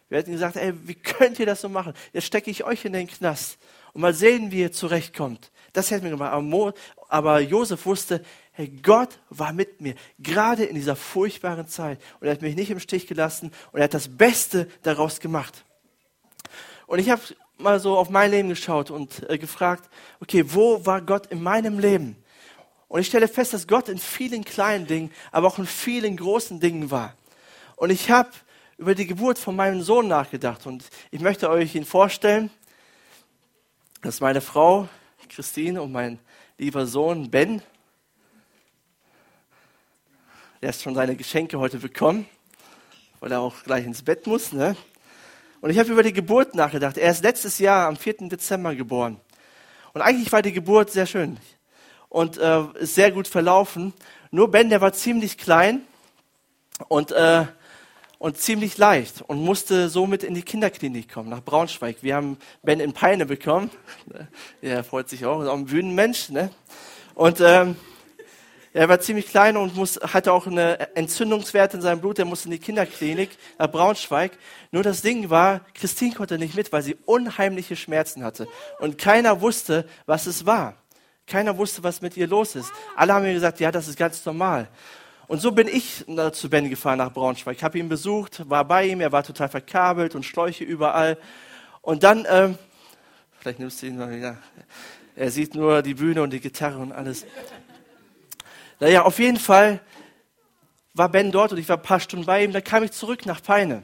Wir 0.09 0.19
hätten 0.19 0.31
gesagt, 0.31 0.55
ey, 0.55 0.73
wie 0.87 0.95
könnt 0.95 1.39
ihr 1.39 1.45
das 1.45 1.61
so 1.61 1.69
machen? 1.69 1.93
Jetzt 2.13 2.25
stecke 2.25 2.49
ich 2.49 2.63
euch 2.63 2.85
in 2.85 2.93
den 2.93 3.07
Knast 3.07 3.57
und 3.93 4.01
mal 4.01 4.13
sehen, 4.13 4.51
wie 4.51 4.61
ihr 4.61 4.71
zurechtkommt. 4.71 5.51
Das 5.73 5.91
hätten 5.91 6.03
wir 6.03 6.11
gemacht. 6.11 6.31
Aber, 6.31 6.41
Mo, 6.41 6.71
aber 7.09 7.39
Josef 7.41 7.85
wusste, 7.85 8.23
hey, 8.51 8.69
Gott 8.69 9.19
war 9.29 9.53
mit 9.53 9.81
mir, 9.81 9.95
gerade 10.17 10.63
in 10.63 10.75
dieser 10.75 10.95
furchtbaren 10.95 11.67
Zeit. 11.67 12.01
Und 12.19 12.27
er 12.27 12.33
hat 12.33 12.41
mich 12.41 12.55
nicht 12.55 12.71
im 12.71 12.79
Stich 12.79 13.05
gelassen 13.05 13.51
und 13.71 13.79
er 13.79 13.85
hat 13.85 13.93
das 13.93 14.07
Beste 14.07 14.67
daraus 14.81 15.19
gemacht. 15.19 15.65
Und 16.87 16.99
ich 16.99 17.09
habe 17.11 17.21
mal 17.57 17.79
so 17.79 17.97
auf 17.97 18.09
mein 18.09 18.31
Leben 18.31 18.49
geschaut 18.49 18.89
und 18.89 19.29
äh, 19.29 19.37
gefragt, 19.37 19.89
okay, 20.19 20.43
wo 20.47 20.83
war 20.85 21.01
Gott 21.01 21.27
in 21.27 21.43
meinem 21.43 21.77
Leben? 21.77 22.15
Und 22.87 23.01
ich 23.01 23.07
stelle 23.07 23.27
fest, 23.27 23.53
dass 23.53 23.67
Gott 23.67 23.89
in 23.89 23.97
vielen 23.97 24.45
kleinen 24.45 24.87
Dingen, 24.87 25.11
aber 25.31 25.47
auch 25.47 25.59
in 25.59 25.67
vielen 25.67 26.15
großen 26.15 26.59
Dingen 26.59 26.89
war. 26.89 27.15
Und 27.75 27.89
ich 27.89 28.09
habe 28.09 28.29
über 28.77 28.95
die 28.95 29.05
Geburt 29.05 29.37
von 29.37 29.55
meinem 29.55 29.81
Sohn 29.81 30.07
nachgedacht 30.07 30.65
und 30.65 30.85
ich 31.11 31.19
möchte 31.19 31.49
euch 31.49 31.75
ihn 31.75 31.85
vorstellen. 31.85 32.49
Das 34.01 34.15
ist 34.15 34.21
meine 34.21 34.41
Frau 34.41 34.87
Christine 35.27 35.81
und 35.81 35.91
mein 35.91 36.19
lieber 36.57 36.85
Sohn 36.85 37.29
Ben. 37.29 37.61
Der 40.61 40.69
hat 40.69 40.81
schon 40.81 40.95
seine 40.95 41.15
Geschenke 41.15 41.59
heute 41.59 41.79
bekommen, 41.79 42.27
weil 43.19 43.31
er 43.31 43.41
auch 43.41 43.63
gleich 43.63 43.85
ins 43.85 44.01
Bett 44.01 44.25
muss. 44.25 44.53
Ne? 44.53 44.77
Und 45.61 45.71
ich 45.71 45.79
habe 45.79 45.91
über 45.91 46.03
die 46.03 46.13
Geburt 46.13 46.55
nachgedacht. 46.55 46.97
Er 46.97 47.11
ist 47.11 47.23
letztes 47.23 47.59
Jahr 47.59 47.87
am 47.87 47.97
4. 47.97 48.29
Dezember 48.29 48.75
geboren. 48.75 49.19
Und 49.93 50.01
eigentlich 50.01 50.31
war 50.31 50.41
die 50.41 50.53
Geburt 50.53 50.91
sehr 50.91 51.07
schön 51.07 51.37
und 52.09 52.37
äh, 52.37 52.63
ist 52.79 52.95
sehr 52.95 53.11
gut 53.11 53.27
verlaufen. 53.27 53.93
Nur 54.31 54.51
Ben, 54.51 54.69
der 54.69 54.81
war 54.81 54.93
ziemlich 54.93 55.37
klein 55.37 55.81
und, 56.87 57.11
äh, 57.11 57.45
und 58.19 58.37
ziemlich 58.37 58.77
leicht 58.77 59.21
und 59.21 59.39
musste 59.39 59.89
somit 59.89 60.23
in 60.23 60.35
die 60.35 60.43
Kinderklinik 60.43 61.11
kommen, 61.11 61.29
nach 61.29 61.43
Braunschweig. 61.43 61.97
Wir 62.01 62.15
haben 62.15 62.37
Ben 62.61 62.79
in 62.79 62.93
Peine 62.93 63.25
bekommen. 63.25 63.71
Er 64.61 64.83
freut 64.83 65.09
sich 65.09 65.25
auch, 65.25 65.41
ist 65.41 65.47
auch 65.47 65.57
ein 65.57 65.65
Bühnenmensch. 65.65 66.29
Ne? 66.29 66.51
Und 67.15 67.41
ähm, 67.41 67.75
er 68.73 68.89
war 68.89 68.99
ziemlich 68.99 69.27
klein 69.27 69.57
und 69.57 69.75
muss, 69.75 69.97
hatte 69.97 70.31
auch 70.33 70.45
eine 70.45 70.95
Entzündungswert 70.95 71.73
in 71.73 71.81
seinem 71.81 72.01
Blut. 72.01 72.19
Er 72.19 72.25
musste 72.25 72.47
in 72.47 72.51
die 72.51 72.59
Kinderklinik 72.59 73.31
nach 73.57 73.71
Braunschweig. 73.71 74.37
Nur 74.71 74.83
das 74.83 75.01
Ding 75.01 75.29
war, 75.29 75.61
Christine 75.73 76.13
konnte 76.13 76.37
nicht 76.37 76.55
mit, 76.55 76.71
weil 76.71 76.83
sie 76.83 76.95
unheimliche 77.05 77.75
Schmerzen 77.75 78.23
hatte. 78.23 78.47
Und 78.79 78.97
keiner 78.97 79.41
wusste, 79.41 79.87
was 80.05 80.27
es 80.27 80.45
war. 80.45 80.75
Keiner 81.25 81.57
wusste, 81.57 81.83
was 81.83 82.01
mit 82.01 82.15
ihr 82.17 82.27
los 82.27 82.55
ist. 82.55 82.71
Alle 82.95 83.13
haben 83.13 83.23
mir 83.23 83.33
gesagt, 83.33 83.59
ja, 83.59 83.71
das 83.71 83.87
ist 83.87 83.97
ganz 83.97 84.25
normal. 84.25 84.69
Und 85.27 85.41
so 85.41 85.51
bin 85.51 85.67
ich 85.67 86.05
zu 86.31 86.49
Ben 86.49 86.69
gefahren 86.69 86.99
nach 86.99 87.11
Braunschweig. 87.11 87.57
Ich 87.57 87.63
habe 87.63 87.77
ihn 87.77 87.89
besucht, 87.89 88.49
war 88.49 88.63
bei 88.63 88.85
ihm, 88.85 89.01
er 89.01 89.11
war 89.11 89.23
total 89.23 89.49
verkabelt 89.49 90.15
und 90.15 90.23
Schläuche 90.23 90.63
überall. 90.63 91.17
Und 91.81 92.03
dann, 92.03 92.25
ähm, 92.29 92.57
vielleicht 93.39 93.59
nimmst 93.59 93.81
du 93.81 93.87
ihn 93.87 93.97
mal 93.97 94.09
wieder. 94.15 94.37
Er 95.17 95.31
sieht 95.31 95.53
nur 95.53 95.81
die 95.81 95.95
Bühne 95.95 96.21
und 96.21 96.31
die 96.31 96.39
Gitarre 96.39 96.77
und 96.77 96.93
alles. 96.93 97.25
Naja, 98.79 99.03
auf 99.03 99.17
jeden 99.19 99.39
Fall 99.39 99.79
war 100.93 101.09
Ben 101.09 101.31
dort 101.31 101.51
und 101.51 101.57
ich 101.57 101.67
war 101.69 101.77
ein 101.77 101.83
paar 101.83 101.99
Stunden 101.99 102.25
bei 102.25 102.43
ihm. 102.43 102.53
Dann 102.53 102.63
kam 102.63 102.83
ich 102.83 102.91
zurück 102.91 103.25
nach 103.25 103.41
Peine. 103.41 103.83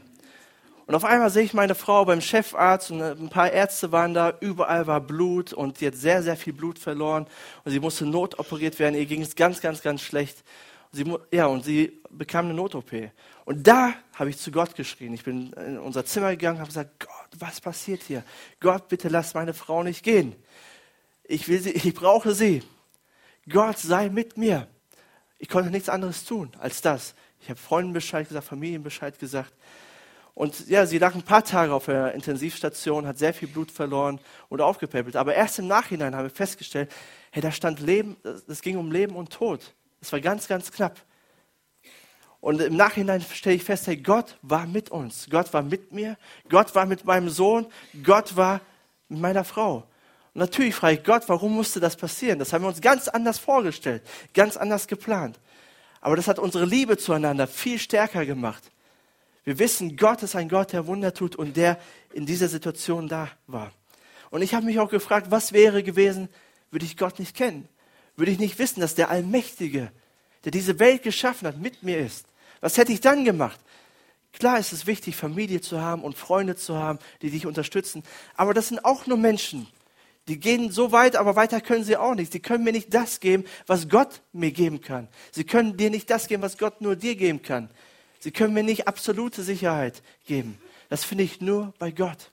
Und 0.85 0.95
auf 0.95 1.05
einmal 1.05 1.29
sehe 1.29 1.43
ich 1.43 1.53
meine 1.53 1.75
Frau 1.75 2.03
beim 2.05 2.21
Chefarzt 2.21 2.91
und 2.91 3.01
ein 3.01 3.29
paar 3.29 3.51
Ärzte 3.51 3.91
waren 3.91 4.13
da. 4.13 4.33
Überall 4.41 4.85
war 4.85 4.99
Blut 4.99 5.53
und 5.53 5.77
sie 5.77 5.87
hat 5.87 5.95
sehr, 5.95 6.21
sehr 6.21 6.35
viel 6.35 6.53
Blut 6.53 6.77
verloren. 6.77 7.25
Und 7.63 7.71
sie 7.71 7.79
musste 7.79 8.05
notoperiert 8.05 8.77
werden. 8.79 8.95
Ihr 8.95 9.05
ging 9.05 9.21
es 9.21 9.35
ganz, 9.35 9.61
ganz, 9.61 9.81
ganz 9.81 10.01
schlecht. 10.01 10.43
Und 10.91 10.97
sie, 10.97 11.17
ja, 11.35 11.45
und 11.45 11.63
sie 11.63 12.01
bekam 12.09 12.45
eine 12.45 12.53
Not-OP. 12.53 12.91
Und 13.45 13.65
da 13.65 13.93
habe 14.13 14.29
ich 14.29 14.37
zu 14.37 14.51
Gott 14.51 14.75
geschrien. 14.75 15.13
Ich 15.13 15.23
bin 15.23 15.53
in 15.53 15.79
unser 15.79 16.05
Zimmer 16.05 16.31
gegangen, 16.31 16.59
habe 16.59 16.67
gesagt, 16.67 16.99
Gott, 16.99 17.39
was 17.39 17.61
passiert 17.61 18.01
hier? 18.03 18.23
Gott, 18.59 18.89
bitte 18.89 19.07
lass 19.07 19.33
meine 19.33 19.53
Frau 19.53 19.83
nicht 19.83 20.03
gehen. 20.03 20.35
Ich 21.23 21.47
will 21.47 21.59
sie, 21.59 21.71
ich 21.71 21.93
brauche 21.93 22.35
sie. 22.35 22.61
Gott 23.49 23.77
sei 23.77 24.09
mit 24.09 24.37
mir. 24.37 24.67
Ich 25.43 25.49
konnte 25.49 25.69
nichts 25.69 25.89
anderes 25.89 26.23
tun 26.23 26.51
als 26.57 26.79
das. 26.79 27.15
Ich 27.41 27.49
habe 27.49 27.59
Freunden 27.59 27.91
Bescheid 27.91 28.25
gesagt, 28.25 28.47
Familien 28.47 28.81
Bescheid 28.81 29.19
gesagt. 29.19 29.51
Und 30.33 30.69
ja, 30.69 30.85
sie 30.85 30.99
lag 30.99 31.15
ein 31.15 31.21
paar 31.21 31.43
Tage 31.43 31.73
auf 31.73 31.87
der 31.87 32.13
Intensivstation, 32.13 33.05
hat 33.05 33.17
sehr 33.17 33.33
viel 33.33 33.49
Blut 33.49 33.69
verloren 33.69 34.21
und 34.47 34.61
aufgepäppelt. 34.61 35.17
Aber 35.17 35.35
erst 35.35 35.59
im 35.59 35.67
Nachhinein 35.67 36.15
haben 36.15 36.23
wir 36.23 36.29
festgestellt, 36.29 36.89
hey, 37.29 37.41
da 37.41 37.51
stand 37.51 37.81
Leben, 37.81 38.15
es 38.47 38.61
ging 38.61 38.77
um 38.77 38.89
Leben 38.89 39.17
und 39.17 39.33
Tod. 39.33 39.73
Es 39.99 40.13
war 40.13 40.21
ganz, 40.21 40.47
ganz 40.47 40.71
knapp. 40.71 41.01
Und 42.39 42.61
im 42.61 42.77
Nachhinein 42.77 43.19
stelle 43.19 43.57
ich 43.57 43.65
fest, 43.65 43.87
hey, 43.87 43.97
Gott 43.97 44.37
war 44.43 44.65
mit 44.65 44.91
uns. 44.91 45.27
Gott 45.29 45.51
war 45.51 45.61
mit 45.61 45.91
mir. 45.91 46.15
Gott 46.47 46.73
war 46.73 46.85
mit 46.85 47.03
meinem 47.03 47.27
Sohn. 47.27 47.67
Gott 48.01 48.37
war 48.37 48.61
mit 49.09 49.19
meiner 49.19 49.43
Frau. 49.43 49.83
Und 50.33 50.39
natürlich 50.39 50.73
frage 50.73 50.97
ich 50.97 51.03
Gott, 51.03 51.23
warum 51.27 51.53
musste 51.53 51.79
das 51.79 51.95
passieren? 51.95 52.39
Das 52.39 52.53
haben 52.53 52.63
wir 52.63 52.69
uns 52.69 52.81
ganz 52.81 53.07
anders 53.07 53.37
vorgestellt, 53.37 54.01
ganz 54.33 54.57
anders 54.57 54.87
geplant. 54.87 55.39
Aber 56.01 56.15
das 56.15 56.27
hat 56.27 56.39
unsere 56.39 56.65
Liebe 56.65 56.97
zueinander 56.97 57.47
viel 57.47 57.79
stärker 57.79 58.25
gemacht. 58.25 58.63
Wir 59.43 59.59
wissen, 59.59 59.95
Gott 59.97 60.23
ist 60.23 60.35
ein 60.35 60.49
Gott, 60.49 60.73
der 60.73 60.87
Wunder 60.87 61.13
tut 61.13 61.35
und 61.35 61.55
der 61.55 61.77
in 62.13 62.25
dieser 62.25 62.47
Situation 62.47 63.07
da 63.07 63.29
war. 63.47 63.71
Und 64.29 64.41
ich 64.41 64.53
habe 64.53 64.65
mich 64.65 64.79
auch 64.79 64.89
gefragt, 64.89 65.27
was 65.29 65.53
wäre 65.53 65.83
gewesen, 65.83 66.29
würde 66.71 66.85
ich 66.85 66.97
Gott 66.97 67.19
nicht 67.19 67.35
kennen? 67.35 67.67
Würde 68.15 68.31
ich 68.31 68.39
nicht 68.39 68.57
wissen, 68.57 68.81
dass 68.81 68.95
der 68.95 69.09
Allmächtige, 69.09 69.91
der 70.43 70.51
diese 70.51 70.79
Welt 70.79 71.03
geschaffen 71.03 71.47
hat, 71.47 71.57
mit 71.57 71.83
mir 71.83 71.99
ist? 71.99 72.25
Was 72.61 72.77
hätte 72.77 72.93
ich 72.93 73.01
dann 73.01 73.25
gemacht? 73.25 73.59
Klar 74.31 74.57
ist 74.57 74.73
es 74.73 74.87
wichtig, 74.87 75.15
Familie 75.15 75.61
zu 75.61 75.79
haben 75.79 76.03
und 76.03 76.17
Freunde 76.17 76.55
zu 76.55 76.77
haben, 76.77 76.97
die 77.21 77.29
dich 77.29 77.45
unterstützen. 77.45 78.03
Aber 78.35 78.53
das 78.53 78.69
sind 78.69 78.83
auch 78.83 79.05
nur 79.05 79.17
Menschen. 79.17 79.67
Die 80.27 80.39
gehen 80.39 80.71
so 80.71 80.91
weit, 80.91 81.15
aber 81.15 81.35
weiter 81.35 81.59
können 81.59 81.83
sie 81.83 81.97
auch 81.97 82.15
nicht. 82.15 82.31
Sie 82.31 82.39
können 82.39 82.63
mir 82.63 82.71
nicht 82.71 82.93
das 82.93 83.19
geben, 83.19 83.43
was 83.67 83.89
Gott 83.89 84.21
mir 84.31 84.51
geben 84.51 84.79
kann. 84.79 85.09
Sie 85.31 85.43
können 85.43 85.75
dir 85.75 85.89
nicht 85.89 86.09
das 86.09 86.27
geben, 86.27 86.41
was 86.41 86.57
Gott 86.57 86.79
nur 86.79 86.95
dir 86.95 87.15
geben 87.15 87.41
kann. 87.41 87.69
Sie 88.19 88.31
können 88.31 88.53
mir 88.53 88.63
nicht 88.63 88.87
absolute 88.87 89.43
Sicherheit 89.43 90.01
geben. 90.25 90.57
Das 90.87 91.03
finde 91.03 91.25
ich 91.25 91.41
nur 91.41 91.73
bei 91.77 91.91
Gott. 91.91 92.31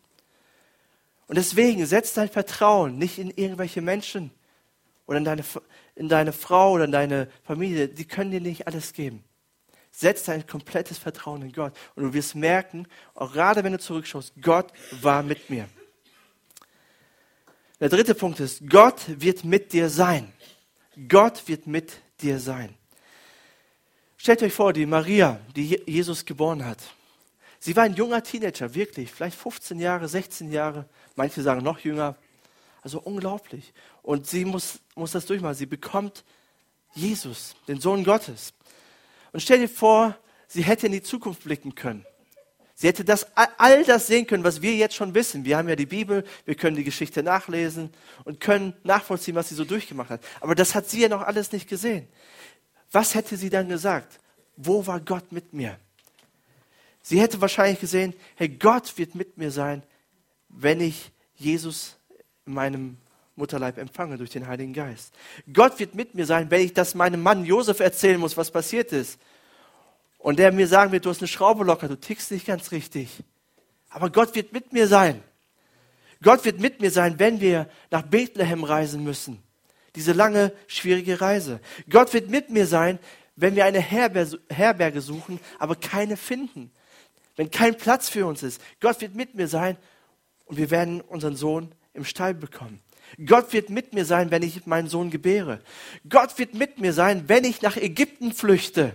Und 1.26 1.36
deswegen 1.36 1.84
setz 1.84 2.12
dein 2.12 2.28
Vertrauen 2.28 2.96
nicht 2.96 3.18
in 3.18 3.30
irgendwelche 3.30 3.80
Menschen 3.80 4.30
oder 5.06 5.18
in 5.18 5.24
deine, 5.24 5.44
in 5.96 6.08
deine 6.08 6.32
Frau 6.32 6.72
oder 6.72 6.84
in 6.84 6.92
deine 6.92 7.28
Familie. 7.42 7.88
Die 7.88 8.04
können 8.04 8.30
dir 8.30 8.40
nicht 8.40 8.68
alles 8.68 8.92
geben. 8.92 9.24
Setz 9.90 10.24
dein 10.24 10.46
komplettes 10.46 10.98
Vertrauen 10.98 11.42
in 11.42 11.52
Gott 11.52 11.72
und 11.96 12.04
du 12.04 12.12
wirst 12.12 12.36
merken, 12.36 12.86
auch 13.14 13.32
gerade 13.32 13.64
wenn 13.64 13.72
du 13.72 13.80
zurückschaust, 13.80 14.34
Gott 14.40 14.72
war 15.00 15.24
mit 15.24 15.50
mir. 15.50 15.68
Der 17.80 17.88
dritte 17.88 18.14
Punkt 18.14 18.40
ist, 18.40 18.68
Gott 18.68 19.00
wird 19.06 19.42
mit 19.42 19.72
dir 19.72 19.88
sein. 19.88 20.30
Gott 21.08 21.48
wird 21.48 21.66
mit 21.66 21.92
dir 22.20 22.38
sein. 22.38 22.76
Stellt 24.18 24.42
euch 24.42 24.52
vor, 24.52 24.74
die 24.74 24.84
Maria, 24.84 25.40
die 25.56 25.80
Jesus 25.86 26.26
geboren 26.26 26.64
hat. 26.64 26.78
Sie 27.58 27.74
war 27.74 27.84
ein 27.84 27.94
junger 27.94 28.22
Teenager, 28.22 28.74
wirklich, 28.74 29.10
vielleicht 29.10 29.36
15 29.36 29.80
Jahre, 29.80 30.08
16 30.08 30.52
Jahre, 30.52 30.88
manche 31.16 31.42
sagen 31.42 31.62
noch 31.62 31.78
jünger. 31.78 32.16
Also 32.82 33.00
unglaublich. 33.00 33.72
Und 34.02 34.26
sie 34.26 34.44
muss, 34.44 34.80
muss 34.94 35.12
das 35.12 35.26
durchmachen. 35.26 35.54
Sie 35.54 35.66
bekommt 35.66 36.24
Jesus, 36.94 37.54
den 37.68 37.80
Sohn 37.80 38.04
Gottes. 38.04 38.52
Und 39.32 39.40
stell 39.40 39.60
dir 39.60 39.68
vor, 39.68 40.16
sie 40.48 40.62
hätte 40.62 40.86
in 40.86 40.92
die 40.92 41.02
Zukunft 41.02 41.44
blicken 41.44 41.74
können. 41.74 42.04
Sie 42.80 42.88
hätte 42.88 43.04
das, 43.04 43.26
all 43.34 43.84
das 43.84 44.06
sehen 44.06 44.26
können, 44.26 44.42
was 44.42 44.62
wir 44.62 44.74
jetzt 44.74 44.94
schon 44.94 45.12
wissen. 45.12 45.44
Wir 45.44 45.58
haben 45.58 45.68
ja 45.68 45.76
die 45.76 45.84
Bibel, 45.84 46.24
wir 46.46 46.54
können 46.54 46.76
die 46.76 46.82
Geschichte 46.82 47.22
nachlesen 47.22 47.90
und 48.24 48.40
können 48.40 48.72
nachvollziehen, 48.84 49.34
was 49.34 49.50
sie 49.50 49.54
so 49.54 49.66
durchgemacht 49.66 50.08
hat. 50.08 50.22
Aber 50.40 50.54
das 50.54 50.74
hat 50.74 50.88
sie 50.88 51.02
ja 51.02 51.10
noch 51.10 51.20
alles 51.20 51.52
nicht 51.52 51.68
gesehen. 51.68 52.08
Was 52.90 53.14
hätte 53.14 53.36
sie 53.36 53.50
dann 53.50 53.68
gesagt? 53.68 54.18
Wo 54.56 54.86
war 54.86 54.98
Gott 54.98 55.30
mit 55.30 55.52
mir? 55.52 55.78
Sie 57.02 57.20
hätte 57.20 57.42
wahrscheinlich 57.42 57.80
gesehen, 57.80 58.14
hey, 58.36 58.48
Gott 58.48 58.96
wird 58.96 59.14
mit 59.14 59.36
mir 59.36 59.50
sein, 59.50 59.82
wenn 60.48 60.80
ich 60.80 61.12
Jesus 61.34 61.98
in 62.46 62.54
meinem 62.54 62.96
Mutterleib 63.36 63.76
empfange 63.76 64.16
durch 64.16 64.30
den 64.30 64.46
Heiligen 64.46 64.72
Geist. 64.72 65.12
Gott 65.52 65.78
wird 65.80 65.94
mit 65.94 66.14
mir 66.14 66.24
sein, 66.24 66.50
wenn 66.50 66.62
ich 66.62 66.72
das 66.72 66.94
meinem 66.94 67.22
Mann 67.22 67.44
Josef 67.44 67.80
erzählen 67.80 68.18
muss, 68.18 68.38
was 68.38 68.50
passiert 68.50 68.90
ist. 68.92 69.18
Und 70.20 70.38
der 70.38 70.52
mir 70.52 70.68
sagen 70.68 70.92
wird, 70.92 71.06
du 71.06 71.10
hast 71.10 71.20
eine 71.20 71.28
Schraube 71.28 71.64
locker, 71.64 71.88
du 71.88 71.98
tickst 71.98 72.30
nicht 72.30 72.46
ganz 72.46 72.72
richtig. 72.72 73.08
Aber 73.88 74.10
Gott 74.10 74.34
wird 74.34 74.52
mit 74.52 74.72
mir 74.72 74.86
sein. 74.86 75.22
Gott 76.22 76.44
wird 76.44 76.60
mit 76.60 76.80
mir 76.80 76.90
sein, 76.90 77.18
wenn 77.18 77.40
wir 77.40 77.68
nach 77.90 78.02
Bethlehem 78.02 78.62
reisen 78.62 79.02
müssen. 79.02 79.42
Diese 79.96 80.12
lange, 80.12 80.52
schwierige 80.66 81.20
Reise. 81.20 81.60
Gott 81.88 82.12
wird 82.12 82.28
mit 82.28 82.50
mir 82.50 82.66
sein, 82.66 82.98
wenn 83.34 83.56
wir 83.56 83.64
eine 83.64 83.80
Herberge 83.80 85.00
suchen, 85.00 85.40
aber 85.58 85.74
keine 85.74 86.18
finden. 86.18 86.70
Wenn 87.36 87.50
kein 87.50 87.76
Platz 87.76 88.10
für 88.10 88.26
uns 88.26 88.42
ist. 88.42 88.60
Gott 88.80 89.00
wird 89.00 89.14
mit 89.14 89.34
mir 89.34 89.48
sein 89.48 89.78
und 90.44 90.58
wir 90.58 90.70
werden 90.70 91.00
unseren 91.00 91.34
Sohn 91.34 91.74
im 91.94 92.04
Stall 92.04 92.34
bekommen. 92.34 92.80
Gott 93.24 93.54
wird 93.54 93.70
mit 93.70 93.94
mir 93.94 94.04
sein, 94.04 94.30
wenn 94.30 94.42
ich 94.42 94.66
meinen 94.66 94.88
Sohn 94.88 95.10
gebäre. 95.10 95.60
Gott 96.08 96.38
wird 96.38 96.54
mit 96.54 96.78
mir 96.78 96.92
sein, 96.92 97.24
wenn 97.28 97.44
ich 97.44 97.62
nach 97.62 97.78
Ägypten 97.78 98.32
flüchte. 98.32 98.94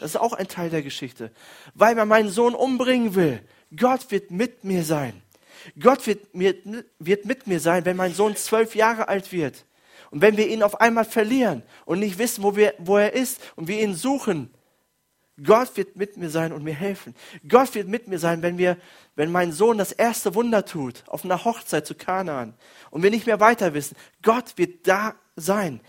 Das 0.00 0.10
ist 0.10 0.16
auch 0.16 0.32
ein 0.32 0.48
Teil 0.48 0.70
der 0.70 0.82
Geschichte. 0.82 1.30
Weil 1.74 1.94
man 1.94 2.08
meinen 2.08 2.30
Sohn 2.30 2.54
umbringen 2.54 3.14
will. 3.14 3.40
Gott 3.76 4.10
wird 4.10 4.30
mit 4.30 4.64
mir 4.64 4.84
sein. 4.84 5.22
Gott 5.78 6.06
wird, 6.06 6.34
mir, 6.34 6.54
wird 6.98 7.24
mit 7.24 7.46
mir 7.46 7.60
sein, 7.60 7.84
wenn 7.84 7.96
mein 7.96 8.14
Sohn 8.14 8.36
zwölf 8.36 8.74
Jahre 8.74 9.08
alt 9.08 9.32
wird. 9.32 9.64
Und 10.10 10.20
wenn 10.20 10.36
wir 10.36 10.48
ihn 10.48 10.62
auf 10.62 10.80
einmal 10.80 11.04
verlieren 11.04 11.62
und 11.84 12.00
nicht 12.00 12.18
wissen, 12.18 12.42
wo, 12.42 12.56
wir, 12.56 12.74
wo 12.78 12.98
er 12.98 13.12
ist 13.14 13.40
und 13.56 13.68
wir 13.68 13.80
ihn 13.80 13.94
suchen, 13.94 14.52
Gott 15.42 15.76
wird 15.76 15.96
mit 15.96 16.18
mir 16.18 16.28
sein 16.28 16.52
und 16.52 16.62
mir 16.62 16.74
helfen. 16.74 17.14
Gott 17.48 17.74
wird 17.74 17.88
mit 17.88 18.06
mir 18.06 18.18
sein, 18.18 18.42
wenn 18.42 18.58
wir, 18.58 18.76
wenn 19.16 19.32
mein 19.32 19.52
Sohn 19.52 19.78
das 19.78 19.92
erste 19.92 20.34
Wunder 20.34 20.64
tut, 20.66 21.04
auf 21.06 21.24
einer 21.24 21.44
Hochzeit 21.44 21.86
zu 21.86 21.94
Kanaan 21.94 22.54
und 22.90 23.02
wir 23.02 23.10
nicht 23.10 23.26
mehr 23.26 23.40
weiter 23.40 23.72
wissen. 23.72 23.96
Gott 24.22 24.52
wird 24.56 24.86
da 24.86 25.14
sein. 25.36 25.80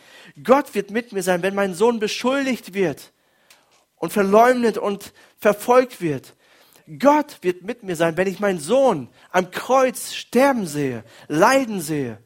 Gott 0.42 0.74
wird 0.74 0.92
mit 0.92 1.12
mir 1.12 1.24
sein, 1.24 1.44
wenn 1.44 1.56
mein 1.56 1.74
Sohn 1.74 2.00
beschuldigt 2.00 2.74
wird 2.74 3.12
und 4.04 4.12
verleumdet 4.12 4.78
und 4.78 5.13
verfolgt 5.38 6.02
wird. 6.02 6.36
Gott 7.00 7.38
wird 7.39 7.62
mit 7.62 7.84
mir 7.84 7.96
sein, 7.96 8.18
wenn 8.18 8.28
ich 8.28 8.42
meinen 8.42 8.60
Sohn 8.60 9.08
am 9.32 9.50
Kreuz 9.50 10.13
sterben 10.13 10.68
sehe, 10.68 11.06
leiden 11.30 11.80
sehe. 11.80 12.18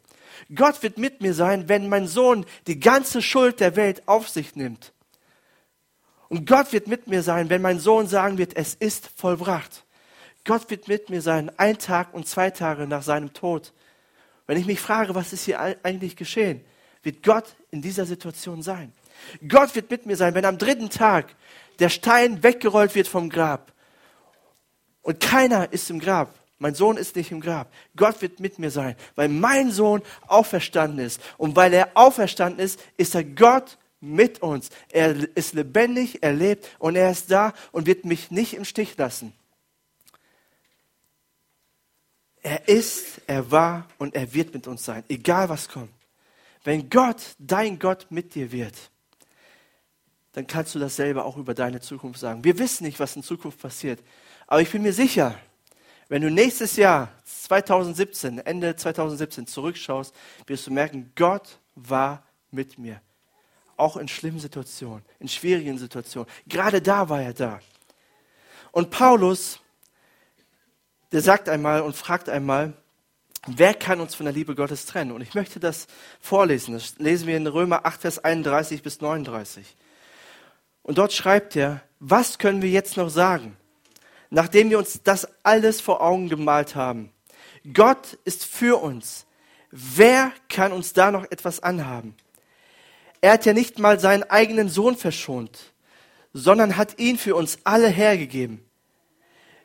Gott 0.56 0.82
wird 0.82 0.98
mit 0.98 1.22
mir 1.22 1.36
sein, 1.36 1.70
wenn 1.70 1.88
mein 1.88 2.08
Sohn 2.08 2.48
die 2.66 2.80
ganze 2.80 3.22
Schuld 3.22 3.60
der 3.60 3.76
Welt 3.76 4.08
auf 4.08 4.28
sich 4.28 4.56
nimmt. 4.56 4.92
Und 6.30 6.48
Gott 6.48 6.74
wird 6.74 6.88
mit 6.88 7.06
mir 7.06 7.22
sein, 7.22 7.52
wenn 7.52 7.62
mein 7.62 7.78
Sohn 7.78 8.08
sagen 8.08 8.40
wird, 8.40 8.58
es 8.58 8.74
ist 8.74 9.12
vollbracht. 9.16 9.86
Gott 10.46 10.72
wird 10.72 10.88
mit 10.88 11.12
mir 11.12 11.22
sein, 11.22 11.52
ein 11.58 11.78
Tag 11.78 12.12
und 12.12 12.28
zwei 12.28 12.50
Tage 12.50 12.88
nach 12.88 13.04
seinem 13.04 13.34
Tod. 13.34 13.72
Wenn 14.48 14.58
ich 14.58 14.66
mich 14.66 14.80
frage, 14.80 15.14
was 15.14 15.32
ist 15.32 15.46
hier 15.46 15.60
eigentlich 15.84 16.16
geschehen, 16.16 16.66
wird 17.04 17.22
Gott 17.22 17.56
in 17.70 17.84
dieser 17.84 18.08
Situation 18.08 18.64
sein. 18.64 18.94
Gott 19.48 19.76
wird 19.76 19.92
mit 19.92 20.06
mir 20.08 20.16
sein, 20.16 20.34
wenn 20.34 20.46
am 20.46 20.58
dritten 20.58 20.90
Tag 20.90 21.36
der 21.80 21.90
Stein 21.90 22.44
weggerollt 22.44 22.96
wird 22.96 23.08
vom 23.08 23.30
Grab 23.30 23.74
und 25.02 25.20
keiner 25.20 25.72
ist 25.72 25.90
im 25.90 26.00
Grab. 26.00 26.34
Mein 26.60 26.74
Sohn 26.74 26.98
ist 26.98 27.16
nicht 27.16 27.32
im 27.32 27.40
Grab. 27.40 27.72
Gott 27.96 28.22
wird 28.22 28.40
mit 28.40 28.58
mir 28.58 28.72
sein, 28.72 28.96
weil 29.16 29.30
mein 29.30 29.72
Sohn 29.72 30.02
auferstanden 30.26 31.06
ist. 31.06 31.22
Und 31.38 31.56
weil 31.56 31.72
er 31.74 31.92
auferstanden 31.94 32.60
ist, 32.60 32.80
ist 32.98 33.14
er 33.14 33.24
Gott 33.24 33.78
mit 34.00 34.42
uns. 34.42 34.70
Er 34.90 35.16
ist 35.38 35.54
lebendig, 35.54 36.24
er 36.24 36.34
lebt 36.34 36.68
und 36.80 36.96
er 36.96 37.12
ist 37.12 37.30
da 37.30 37.54
und 37.72 37.86
wird 37.86 38.06
mich 38.06 38.32
nicht 38.32 38.54
im 38.54 38.66
Stich 38.66 38.98
lassen. 38.98 39.34
Er 42.42 42.68
ist, 42.68 43.22
er 43.28 43.52
war 43.52 43.88
und 43.98 44.16
er 44.16 44.34
wird 44.34 44.54
mit 44.54 44.68
uns 44.68 44.84
sein, 44.84 45.04
egal 45.10 45.50
was 45.50 45.70
kommt. 45.70 45.94
Wenn 46.64 46.90
Gott, 46.90 47.36
dein 47.38 47.78
Gott 47.78 48.08
mit 48.10 48.36
dir 48.36 48.52
wird, 48.52 48.76
dann 50.38 50.46
kannst 50.46 50.76
du 50.76 50.80
das 50.80 50.96
selber 50.96 51.26
auch 51.26 51.36
über 51.36 51.56
deine 51.56 51.82
Zukunft 51.82 52.20
sagen. 52.20 52.44
Wir 52.44 52.60
wissen 52.60 52.84
nicht, 52.84 53.00
was 53.00 53.16
in 53.16 53.24
Zukunft 53.24 53.60
passiert, 53.60 54.04
aber 54.46 54.62
ich 54.62 54.70
bin 54.70 54.84
mir 54.84 54.94
sicher, 54.94 55.34
wenn 56.10 56.22
du 56.22 56.30
nächstes 56.30 56.76
Jahr, 56.76 57.10
2017, 57.26 58.38
Ende 58.46 58.76
2017 58.76 59.48
zurückschaust, 59.48 60.14
wirst 60.46 60.68
du 60.68 60.72
merken, 60.72 61.12
Gott 61.16 61.58
war 61.74 62.24
mit 62.52 62.78
mir 62.78 63.02
auch 63.78 63.98
in 63.98 64.08
schlimmen 64.08 64.40
Situationen, 64.40 65.04
in 65.18 65.28
schwierigen 65.28 65.80
Situationen. 65.80 66.30
Gerade 66.46 66.84
da 66.84 67.10
war 67.10 67.24
er 67.24 67.34
da. 67.34 67.60
Und 68.72 68.92
Paulus, 68.92 69.60
der 71.12 71.22
sagt 71.22 71.50
einmal 71.50 71.82
und 71.82 71.96
fragt 71.96 72.30
einmal, 72.30 72.74
wer 73.48 73.74
kann 73.74 74.00
uns 74.00 74.14
von 74.14 74.28
der 74.28 74.34
Liebe 74.34 74.54
Gottes 74.54 74.86
trennen? 74.86 75.14
Und 75.14 75.22
ich 75.22 75.34
möchte 75.34 75.60
das 75.60 75.88
vorlesen. 76.20 76.76
Das 76.76 77.00
lesen 77.00 77.26
wir 77.26 77.38
in 77.38 77.48
Römer 77.48 77.88
8, 77.88 78.02
Vers 78.02 78.20
31 78.24 78.84
bis 78.84 79.02
39. 79.02 79.76
Und 80.88 80.98
dort 80.98 81.12
schreibt 81.12 81.58
er, 81.58 81.82
was 82.00 82.40
können 82.40 82.62
wir 82.62 82.70
jetzt 82.70 82.96
noch 82.96 83.10
sagen, 83.10 83.58
nachdem 84.30 84.70
wir 84.70 84.80
uns 84.80 85.02
das 85.04 85.28
alles 85.44 85.82
vor 85.82 86.02
Augen 86.02 86.30
gemalt 86.30 86.76
haben? 86.76 87.12
Gott 87.74 88.18
ist 88.24 88.46
für 88.46 88.82
uns. 88.82 89.26
Wer 89.70 90.32
kann 90.48 90.72
uns 90.72 90.94
da 90.94 91.12
noch 91.12 91.30
etwas 91.30 91.62
anhaben? 91.62 92.16
Er 93.20 93.34
hat 93.34 93.46
ja 93.46 93.52
nicht 93.52 93.80
mal 93.80 94.00
seinen 94.00 94.24
eigenen 94.24 94.70
Sohn 94.70 94.96
verschont, 94.96 95.74
sondern 96.32 96.78
hat 96.78 96.98
ihn 97.00 97.18
für 97.18 97.36
uns 97.36 97.58
alle 97.66 97.90
hergegeben. 97.90 98.64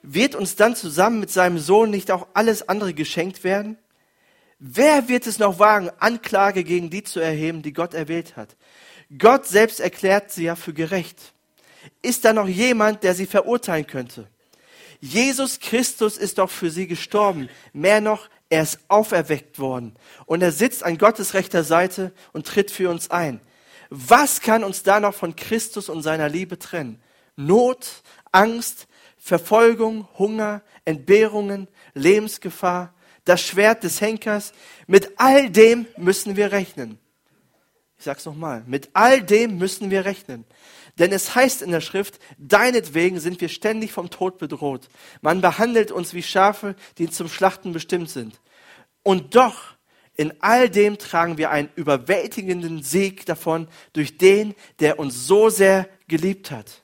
Wird 0.02 0.34
uns 0.34 0.56
dann 0.56 0.74
zusammen 0.74 1.20
mit 1.20 1.30
seinem 1.30 1.58
Sohn 1.58 1.90
nicht 1.90 2.10
auch 2.10 2.26
alles 2.34 2.68
andere 2.68 2.94
geschenkt 2.94 3.44
werden? 3.44 3.78
Wer 4.58 5.08
wird 5.08 5.28
es 5.28 5.38
noch 5.38 5.60
wagen, 5.60 5.90
Anklage 6.00 6.64
gegen 6.64 6.90
die 6.90 7.04
zu 7.04 7.20
erheben, 7.20 7.62
die 7.62 7.72
Gott 7.72 7.94
erwählt 7.94 8.36
hat? 8.36 8.56
Gott 9.18 9.46
selbst 9.46 9.80
erklärt 9.80 10.30
sie 10.30 10.44
ja 10.44 10.56
für 10.56 10.72
gerecht. 10.72 11.32
Ist 12.00 12.24
da 12.24 12.32
noch 12.32 12.48
jemand, 12.48 13.02
der 13.02 13.14
sie 13.14 13.26
verurteilen 13.26 13.86
könnte? 13.86 14.28
Jesus 15.00 15.58
Christus 15.58 16.16
ist 16.16 16.38
doch 16.38 16.50
für 16.50 16.70
sie 16.70 16.86
gestorben. 16.86 17.48
Mehr 17.72 18.00
noch, 18.00 18.28
er 18.48 18.62
ist 18.62 18.78
auferweckt 18.88 19.58
worden 19.58 19.96
und 20.26 20.42
er 20.42 20.52
sitzt 20.52 20.84
an 20.84 20.98
Gottes 20.98 21.34
rechter 21.34 21.64
Seite 21.64 22.12
und 22.32 22.46
tritt 22.46 22.70
für 22.70 22.90
uns 22.90 23.10
ein. 23.10 23.40
Was 23.88 24.40
kann 24.40 24.62
uns 24.62 24.82
da 24.82 25.00
noch 25.00 25.14
von 25.14 25.36
Christus 25.36 25.88
und 25.88 26.02
seiner 26.02 26.28
Liebe 26.28 26.58
trennen? 26.58 27.02
Not, 27.36 28.02
Angst, 28.30 28.86
Verfolgung, 29.18 30.08
Hunger, 30.18 30.62
Entbehrungen, 30.84 31.68
Lebensgefahr, 31.94 32.94
das 33.24 33.42
Schwert 33.42 33.84
des 33.84 34.00
Henkers. 34.00 34.52
Mit 34.86 35.12
all 35.16 35.50
dem 35.50 35.86
müssen 35.96 36.36
wir 36.36 36.52
rechnen. 36.52 36.98
Ich 38.02 38.06
sag's 38.06 38.26
nochmal. 38.26 38.64
Mit 38.66 38.90
all 38.94 39.22
dem 39.22 39.58
müssen 39.58 39.92
wir 39.92 40.04
rechnen. 40.04 40.44
Denn 40.98 41.12
es 41.12 41.36
heißt 41.36 41.62
in 41.62 41.70
der 41.70 41.80
Schrift, 41.80 42.18
deinetwegen 42.36 43.20
sind 43.20 43.40
wir 43.40 43.48
ständig 43.48 43.92
vom 43.92 44.10
Tod 44.10 44.38
bedroht. 44.38 44.88
Man 45.20 45.40
behandelt 45.40 45.92
uns 45.92 46.12
wie 46.12 46.24
Schafe, 46.24 46.74
die 46.98 47.08
zum 47.08 47.28
Schlachten 47.28 47.72
bestimmt 47.72 48.10
sind. 48.10 48.40
Und 49.04 49.36
doch, 49.36 49.76
in 50.16 50.34
all 50.40 50.68
dem 50.68 50.98
tragen 50.98 51.38
wir 51.38 51.52
einen 51.52 51.68
überwältigenden 51.76 52.82
Sieg 52.82 53.24
davon 53.24 53.68
durch 53.92 54.18
den, 54.18 54.56
der 54.80 54.98
uns 54.98 55.28
so 55.28 55.48
sehr 55.48 55.88
geliebt 56.08 56.50
hat. 56.50 56.82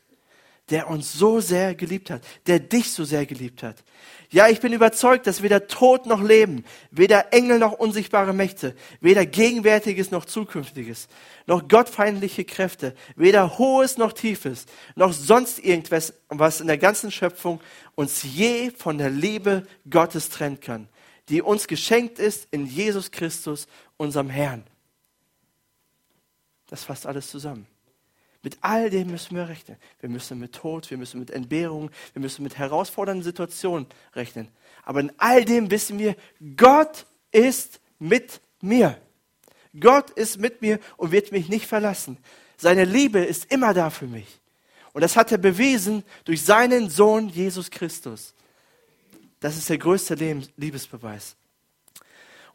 Der 0.70 0.88
uns 0.88 1.12
so 1.12 1.40
sehr 1.40 1.74
geliebt 1.74 2.10
hat. 2.10 2.22
Der 2.46 2.60
dich 2.60 2.92
so 2.92 3.02
sehr 3.02 3.26
geliebt 3.26 3.64
hat. 3.64 3.82
Ja, 4.30 4.48
ich 4.48 4.60
bin 4.60 4.74
überzeugt, 4.74 5.26
dass 5.26 5.42
weder 5.42 5.68
Tod 5.68 6.04
noch 6.04 6.22
Leben, 6.22 6.64
weder 6.90 7.32
Engel 7.32 7.58
noch 7.58 7.72
unsichtbare 7.72 8.34
Mächte, 8.34 8.76
weder 9.00 9.24
Gegenwärtiges 9.24 10.10
noch 10.10 10.26
Zukünftiges, 10.26 11.08
noch 11.46 11.66
gottfeindliche 11.66 12.44
Kräfte, 12.44 12.94
weder 13.16 13.56
Hohes 13.56 13.96
noch 13.96 14.12
Tiefes, 14.12 14.66
noch 14.96 15.14
sonst 15.14 15.58
irgendwas, 15.58 16.12
was 16.28 16.60
in 16.60 16.66
der 16.66 16.76
ganzen 16.76 17.10
Schöpfung 17.10 17.60
uns 17.94 18.22
je 18.22 18.70
von 18.70 18.98
der 18.98 19.08
Liebe 19.08 19.66
Gottes 19.88 20.28
trennen 20.28 20.60
kann, 20.60 20.90
die 21.30 21.40
uns 21.40 21.66
geschenkt 21.66 22.18
ist 22.18 22.48
in 22.50 22.66
Jesus 22.66 23.10
Christus, 23.10 23.66
unserem 23.96 24.28
Herrn. 24.28 24.62
Das 26.66 26.84
fasst 26.84 27.06
alles 27.06 27.30
zusammen. 27.30 27.66
Mit 28.48 28.56
all 28.62 28.88
dem 28.88 29.10
müssen 29.10 29.36
wir 29.36 29.46
rechnen. 29.46 29.76
Wir 30.00 30.08
müssen 30.08 30.38
mit 30.38 30.54
Tod, 30.54 30.88
wir 30.88 30.96
müssen 30.96 31.20
mit 31.20 31.30
Entbehrung, 31.30 31.90
wir 32.14 32.22
müssen 32.22 32.42
mit 32.42 32.56
herausfordernden 32.56 33.22
Situationen 33.22 33.86
rechnen. 34.14 34.48
Aber 34.84 35.00
in 35.00 35.12
all 35.18 35.44
dem 35.44 35.70
wissen 35.70 35.98
wir, 35.98 36.16
Gott 36.56 37.04
ist 37.30 37.78
mit 37.98 38.40
mir. 38.62 38.98
Gott 39.78 40.08
ist 40.12 40.38
mit 40.38 40.62
mir 40.62 40.80
und 40.96 41.12
wird 41.12 41.30
mich 41.30 41.50
nicht 41.50 41.66
verlassen. 41.66 42.16
Seine 42.56 42.86
Liebe 42.86 43.18
ist 43.18 43.52
immer 43.52 43.74
da 43.74 43.90
für 43.90 44.06
mich. 44.06 44.40
Und 44.94 45.02
das 45.02 45.14
hat 45.14 45.30
er 45.30 45.36
bewiesen 45.36 46.02
durch 46.24 46.42
seinen 46.42 46.88
Sohn 46.88 47.28
Jesus 47.28 47.70
Christus. 47.70 48.32
Das 49.40 49.58
ist 49.58 49.68
der 49.68 49.76
größte 49.76 50.14
Liebesbeweis. 50.56 51.36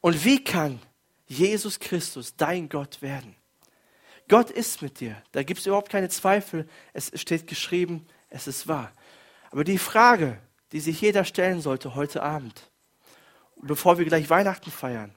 Und 0.01 0.25
wie 0.25 0.43
kann 0.43 0.79
Jesus 1.27 1.79
Christus 1.79 2.35
dein 2.35 2.67
Gott 2.67 2.99
werden? 3.03 3.35
Gott 4.27 4.49
ist 4.49 4.81
mit 4.81 4.99
dir. 4.99 5.21
Da 5.31 5.43
gibt 5.43 5.59
es 5.59 5.65
überhaupt 5.65 5.91
keine 5.91 6.09
Zweifel. 6.09 6.67
Es 6.93 7.11
steht 7.15 7.47
geschrieben, 7.47 8.07
es 8.29 8.47
ist 8.47 8.67
wahr. 8.67 8.91
Aber 9.51 9.63
die 9.63 9.77
Frage, 9.77 10.39
die 10.71 10.79
sich 10.79 11.01
jeder 11.01 11.25
stellen 11.25 11.61
sollte 11.61 11.95
heute 11.95 12.23
Abend, 12.23 12.71
bevor 13.61 13.97
wir 13.97 14.05
gleich 14.05 14.29
Weihnachten 14.29 14.71
feiern, 14.71 15.13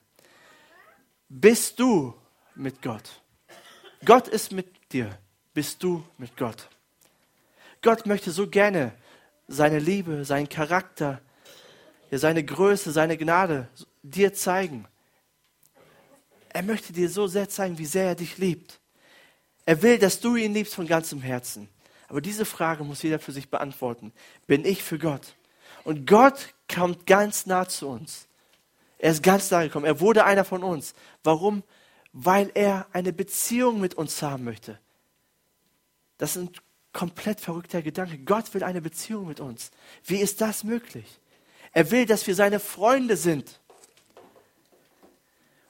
bist 1.29 1.81
du 1.81 2.15
mit 2.55 2.83
Gott? 2.83 3.23
Gott 4.05 4.29
ist 4.29 4.53
mit 4.53 4.93
dir. 4.93 5.19
Bist 5.55 5.83
du 5.83 6.05
mit 6.19 6.37
Gott? 6.37 6.69
Gott 7.83 8.07
möchte 8.07 8.31
so 8.31 8.47
gerne 8.47 8.93
seine 9.49 9.79
Liebe, 9.79 10.25
seinen 10.25 10.49
Charakter, 10.49 11.21
seine 12.11 12.45
Größe, 12.45 12.93
seine 12.93 13.17
Gnade 13.17 13.69
dir 14.03 14.35
zeigen. 14.35 14.87
Er 16.51 16.63
möchte 16.63 16.93
dir 16.93 17.09
so 17.09 17.27
sehr 17.27 17.49
zeigen, 17.49 17.79
wie 17.79 17.87
sehr 17.87 18.09
er 18.09 18.15
dich 18.15 18.39
liebt. 18.39 18.81
Er 19.67 19.83
will, 19.83 19.99
dass 19.99 20.21
du 20.21 20.37
ihn 20.37 20.55
liebst 20.55 20.75
von 20.75 20.87
ganzem 20.87 21.21
Herzen. 21.21 21.69
Aber 22.09 22.21
diese 22.21 22.45
Frage 22.45 22.85
muss 22.85 23.03
jeder 23.03 23.19
für 23.19 23.33
sich 23.33 23.51
beantworten. 23.51 24.13
Bin 24.47 24.65
ich 24.65 24.83
für 24.83 24.99
Gott? 24.99 25.35
Und 25.85 26.07
Gott 26.07 26.55
kommt 26.73 27.07
ganz 27.07 27.47
nah 27.47 27.69
zu 27.69 27.89
uns. 27.89 28.29
Er 28.99 29.11
ist 29.11 29.23
ganz 29.23 29.51
nah 29.51 29.63
gekommen. 29.63 29.85
Er 29.85 30.01
wurde 30.01 30.25
einer 30.25 30.45
von 30.45 30.63
uns. 30.63 30.95
Warum? 31.23 31.63
Weil 32.13 32.51
er 32.55 32.87
eine 32.93 33.13
Beziehung 33.13 33.81
mit 33.81 33.95
uns 33.95 34.23
haben 34.23 34.45
möchte. 34.45 34.79
Das 36.17 36.37
ist 36.37 36.43
ein 36.43 36.51
komplett 36.93 37.41
verrückter 37.41 37.83
Gedanke. 37.83 38.19
Gott 38.19 38.55
will 38.55 38.63
eine 38.63 38.81
Beziehung 38.81 39.27
mit 39.27 39.41
uns. 39.41 39.71
Wie 40.05 40.17
ist 40.17 40.41
das 40.41 40.65
möglich? 40.65 41.21
Er 41.73 41.91
will, 41.91 42.07
dass 42.07 42.27
wir 42.27 42.35
seine 42.35 42.59
Freunde 42.59 43.17
sind. 43.17 43.61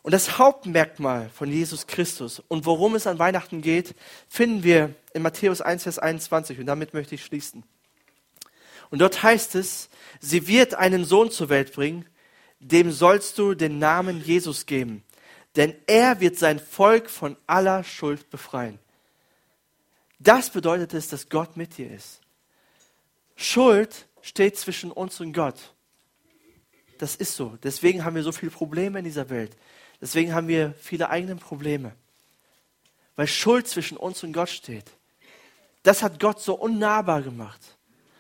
Und 0.07 0.13
das 0.13 0.39
Hauptmerkmal 0.39 1.31
von 1.31 1.51
Jesus 1.51 1.89
Christus 1.89 2.41
und 2.47 2.65
worum 2.65 2.95
es 2.95 3.09
an 3.09 3.19
Weihnachten 3.19 3.61
geht, 3.61 3.97
finden 4.29 4.63
wir 4.63 4.95
in 5.15 5.23
Matthäus 5.23 5.61
1, 5.61 5.83
Vers 5.83 5.99
21. 5.99 6.61
Und 6.61 6.67
damit 6.67 6.95
möchte 6.95 7.17
ich 7.17 7.25
schließen. 7.25 7.65
Und 8.91 9.01
dort 9.01 9.25
heißt 9.25 9.57
es, 9.57 9.89
sie 10.21 10.47
wird 10.47 10.75
einen 10.75 11.05
Sohn 11.05 11.33
zur 11.33 11.49
Welt 11.49 11.73
bringen, 11.73 12.07
dem 12.61 12.93
sollst 12.93 13.37
du 13.37 13.55
den 13.57 13.81
Namen 13.81 14.23
Jesus 14.23 14.67
geben, 14.67 15.03
denn 15.57 15.75
er 15.89 16.21
wird 16.21 16.39
sein 16.39 16.61
Volk 16.61 17.11
von 17.11 17.37
aller 17.49 17.83
Schuld 17.83 18.31
befreien. 18.31 18.79
Das 20.21 20.51
bedeutet 20.51 20.95
es, 20.95 21.09
dass 21.09 21.29
Gott 21.29 21.57
mit 21.57 21.79
dir 21.79 21.91
ist. 21.91 22.21
Schuld 23.35 24.07
steht 24.23 24.57
zwischen 24.57 24.93
uns 24.93 25.19
und 25.19 25.33
Gott. 25.33 25.75
Das 26.99 27.17
ist 27.17 27.35
so. 27.35 27.59
Deswegen 27.65 28.05
haben 28.05 28.15
wir 28.15 28.23
so 28.23 28.31
viele 28.31 28.53
Probleme 28.53 29.01
in 29.01 29.05
dieser 29.05 29.31
Welt. 29.31 29.57
Deswegen 30.01 30.35
haben 30.35 30.49
wir 30.49 30.75
viele 30.81 31.11
eigene 31.11 31.37
Probleme, 31.37 31.93
weil 33.15 33.27
Schuld 33.27 33.67
zwischen 33.67 33.97
uns 33.97 34.23
und 34.23 34.33
Gott 34.33 34.51
steht. 34.51 34.91
Das 35.83 36.03
hat 36.03 36.21
Gott 36.21 36.41
so 36.41 36.55
unnahbar 36.55 37.23
gemacht, 37.23 37.61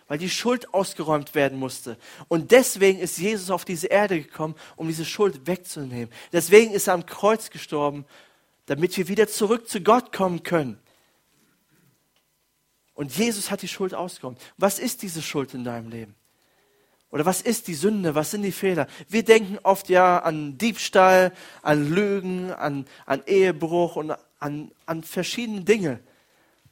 weil 0.08 0.18
die 0.18 0.30
Schuld 0.30 0.72
ausgeräumt 0.72 1.34
werden 1.34 1.58
musste. 1.58 1.98
Und 2.28 2.52
deswegen 2.52 3.00
ist 3.00 3.18
Jesus 3.18 3.50
auf 3.50 3.64
diese 3.64 3.88
Erde 3.88 4.22
gekommen, 4.22 4.54
um 4.76 4.86
diese 4.86 5.04
Schuld 5.04 5.46
wegzunehmen. 5.46 6.10
Deswegen 6.32 6.72
ist 6.72 6.86
er 6.86 6.94
am 6.94 7.06
Kreuz 7.06 7.50
gestorben, 7.50 8.06
damit 8.66 8.96
wir 8.96 9.08
wieder 9.08 9.28
zurück 9.28 9.68
zu 9.68 9.80
Gott 9.80 10.12
kommen 10.12 10.42
können. 10.42 10.78
Und 12.94 13.16
Jesus 13.16 13.50
hat 13.50 13.62
die 13.62 13.68
Schuld 13.68 13.94
ausgeräumt. 13.94 14.40
Was 14.56 14.78
ist 14.78 15.02
diese 15.02 15.20
Schuld 15.22 15.52
in 15.52 15.64
deinem 15.64 15.90
Leben? 15.90 16.14
Oder 17.10 17.24
was 17.24 17.40
ist 17.40 17.68
die 17.68 17.74
Sünde? 17.74 18.14
Was 18.14 18.32
sind 18.32 18.42
die 18.42 18.52
Fehler? 18.52 18.88
Wir 19.08 19.24
denken 19.24 19.58
oft 19.62 19.88
ja 19.88 20.18
an 20.18 20.58
Diebstahl, 20.58 21.32
an 21.62 21.88
Lügen, 21.88 22.52
an, 22.52 22.86
an 23.06 23.22
Ehebruch 23.26 23.96
und 23.96 24.12
an, 24.38 24.72
an 24.86 25.02
verschiedene 25.02 25.62
Dinge. 25.62 26.00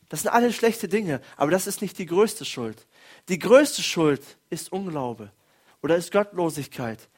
Das 0.08 0.22
sind 0.22 0.30
alle 0.30 0.52
schlechte 0.52 0.88
Dinge, 0.88 1.20
aber 1.36 1.50
das 1.50 1.66
ist 1.66 1.82
nicht 1.82 1.98
die 1.98 2.06
größte 2.06 2.44
Schuld. 2.44 2.86
Die 3.28 3.38
größte 3.38 3.82
Schuld 3.82 4.22
ist 4.50 4.70
Unglaube 4.72 5.30
oder 5.82 5.96
ist 5.96 6.12
Gottlosigkeit. 6.12 7.08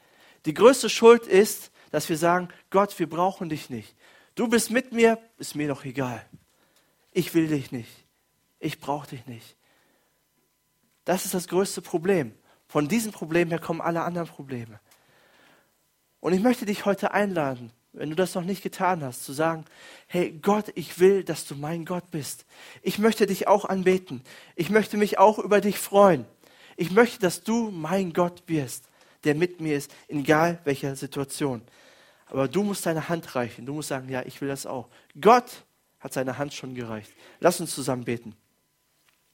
Die 0.45 0.53
größte 0.53 0.89
Schuld 0.89 1.27
ist, 1.27 1.71
dass 1.91 2.09
wir 2.09 2.17
sagen, 2.17 2.49
Gott, 2.69 2.97
wir 2.99 3.09
brauchen 3.09 3.49
dich 3.49 3.69
nicht. 3.69 3.95
Du 4.35 4.47
bist 4.47 4.71
mit 4.71 4.91
mir, 4.91 5.19
ist 5.37 5.55
mir 5.55 5.67
doch 5.67 5.83
egal. 5.83 6.25
Ich 7.11 7.33
will 7.33 7.47
dich 7.47 7.71
nicht. 7.71 7.91
Ich 8.59 8.79
brauche 8.79 9.07
dich 9.07 9.25
nicht. 9.25 9.55
Das 11.05 11.25
ist 11.25 11.33
das 11.33 11.47
größte 11.47 11.81
Problem. 11.81 12.33
Von 12.67 12.87
diesem 12.87 13.11
Problem 13.11 13.49
her 13.49 13.59
kommen 13.59 13.81
alle 13.81 14.01
anderen 14.01 14.27
Probleme. 14.27 14.79
Und 16.19 16.33
ich 16.33 16.41
möchte 16.41 16.65
dich 16.65 16.85
heute 16.85 17.11
einladen, 17.11 17.71
wenn 17.93 18.09
du 18.09 18.15
das 18.15 18.35
noch 18.35 18.43
nicht 18.43 18.61
getan 18.61 19.03
hast, 19.03 19.23
zu 19.23 19.33
sagen, 19.33 19.65
hey 20.07 20.31
Gott, 20.41 20.71
ich 20.75 20.99
will, 20.99 21.23
dass 21.23 21.45
du 21.45 21.55
mein 21.55 21.85
Gott 21.85 22.11
bist. 22.11 22.45
Ich 22.81 22.99
möchte 22.99 23.25
dich 23.25 23.47
auch 23.47 23.65
anbeten. 23.65 24.21
Ich 24.55 24.69
möchte 24.69 24.97
mich 24.97 25.17
auch 25.17 25.39
über 25.39 25.61
dich 25.61 25.79
freuen. 25.79 26.25
Ich 26.75 26.91
möchte, 26.91 27.19
dass 27.19 27.43
du 27.43 27.71
mein 27.71 28.13
Gott 28.13 28.43
wirst, 28.47 28.85
der 29.23 29.33
mit 29.35 29.61
mir 29.61 29.77
ist, 29.77 29.91
egal 30.07 30.59
welcher 30.63 30.95
Situation. 30.95 31.61
Aber 32.27 32.47
du 32.47 32.61
musst 32.61 32.85
deine 32.85 33.09
Hand 33.09 33.35
reichen. 33.35 33.65
Du 33.65 33.73
musst 33.73 33.89
sagen, 33.89 34.09
ja, 34.09 34.21
ich 34.25 34.41
will 34.41 34.47
das 34.47 34.65
auch. 34.65 34.89
Gott 35.19 35.65
hat 35.99 36.13
seine 36.13 36.37
Hand 36.37 36.53
schon 36.53 36.75
gereicht. 36.75 37.11
Lass 37.39 37.59
uns 37.59 37.73
zusammen 37.73 38.03
beten. 38.03 38.35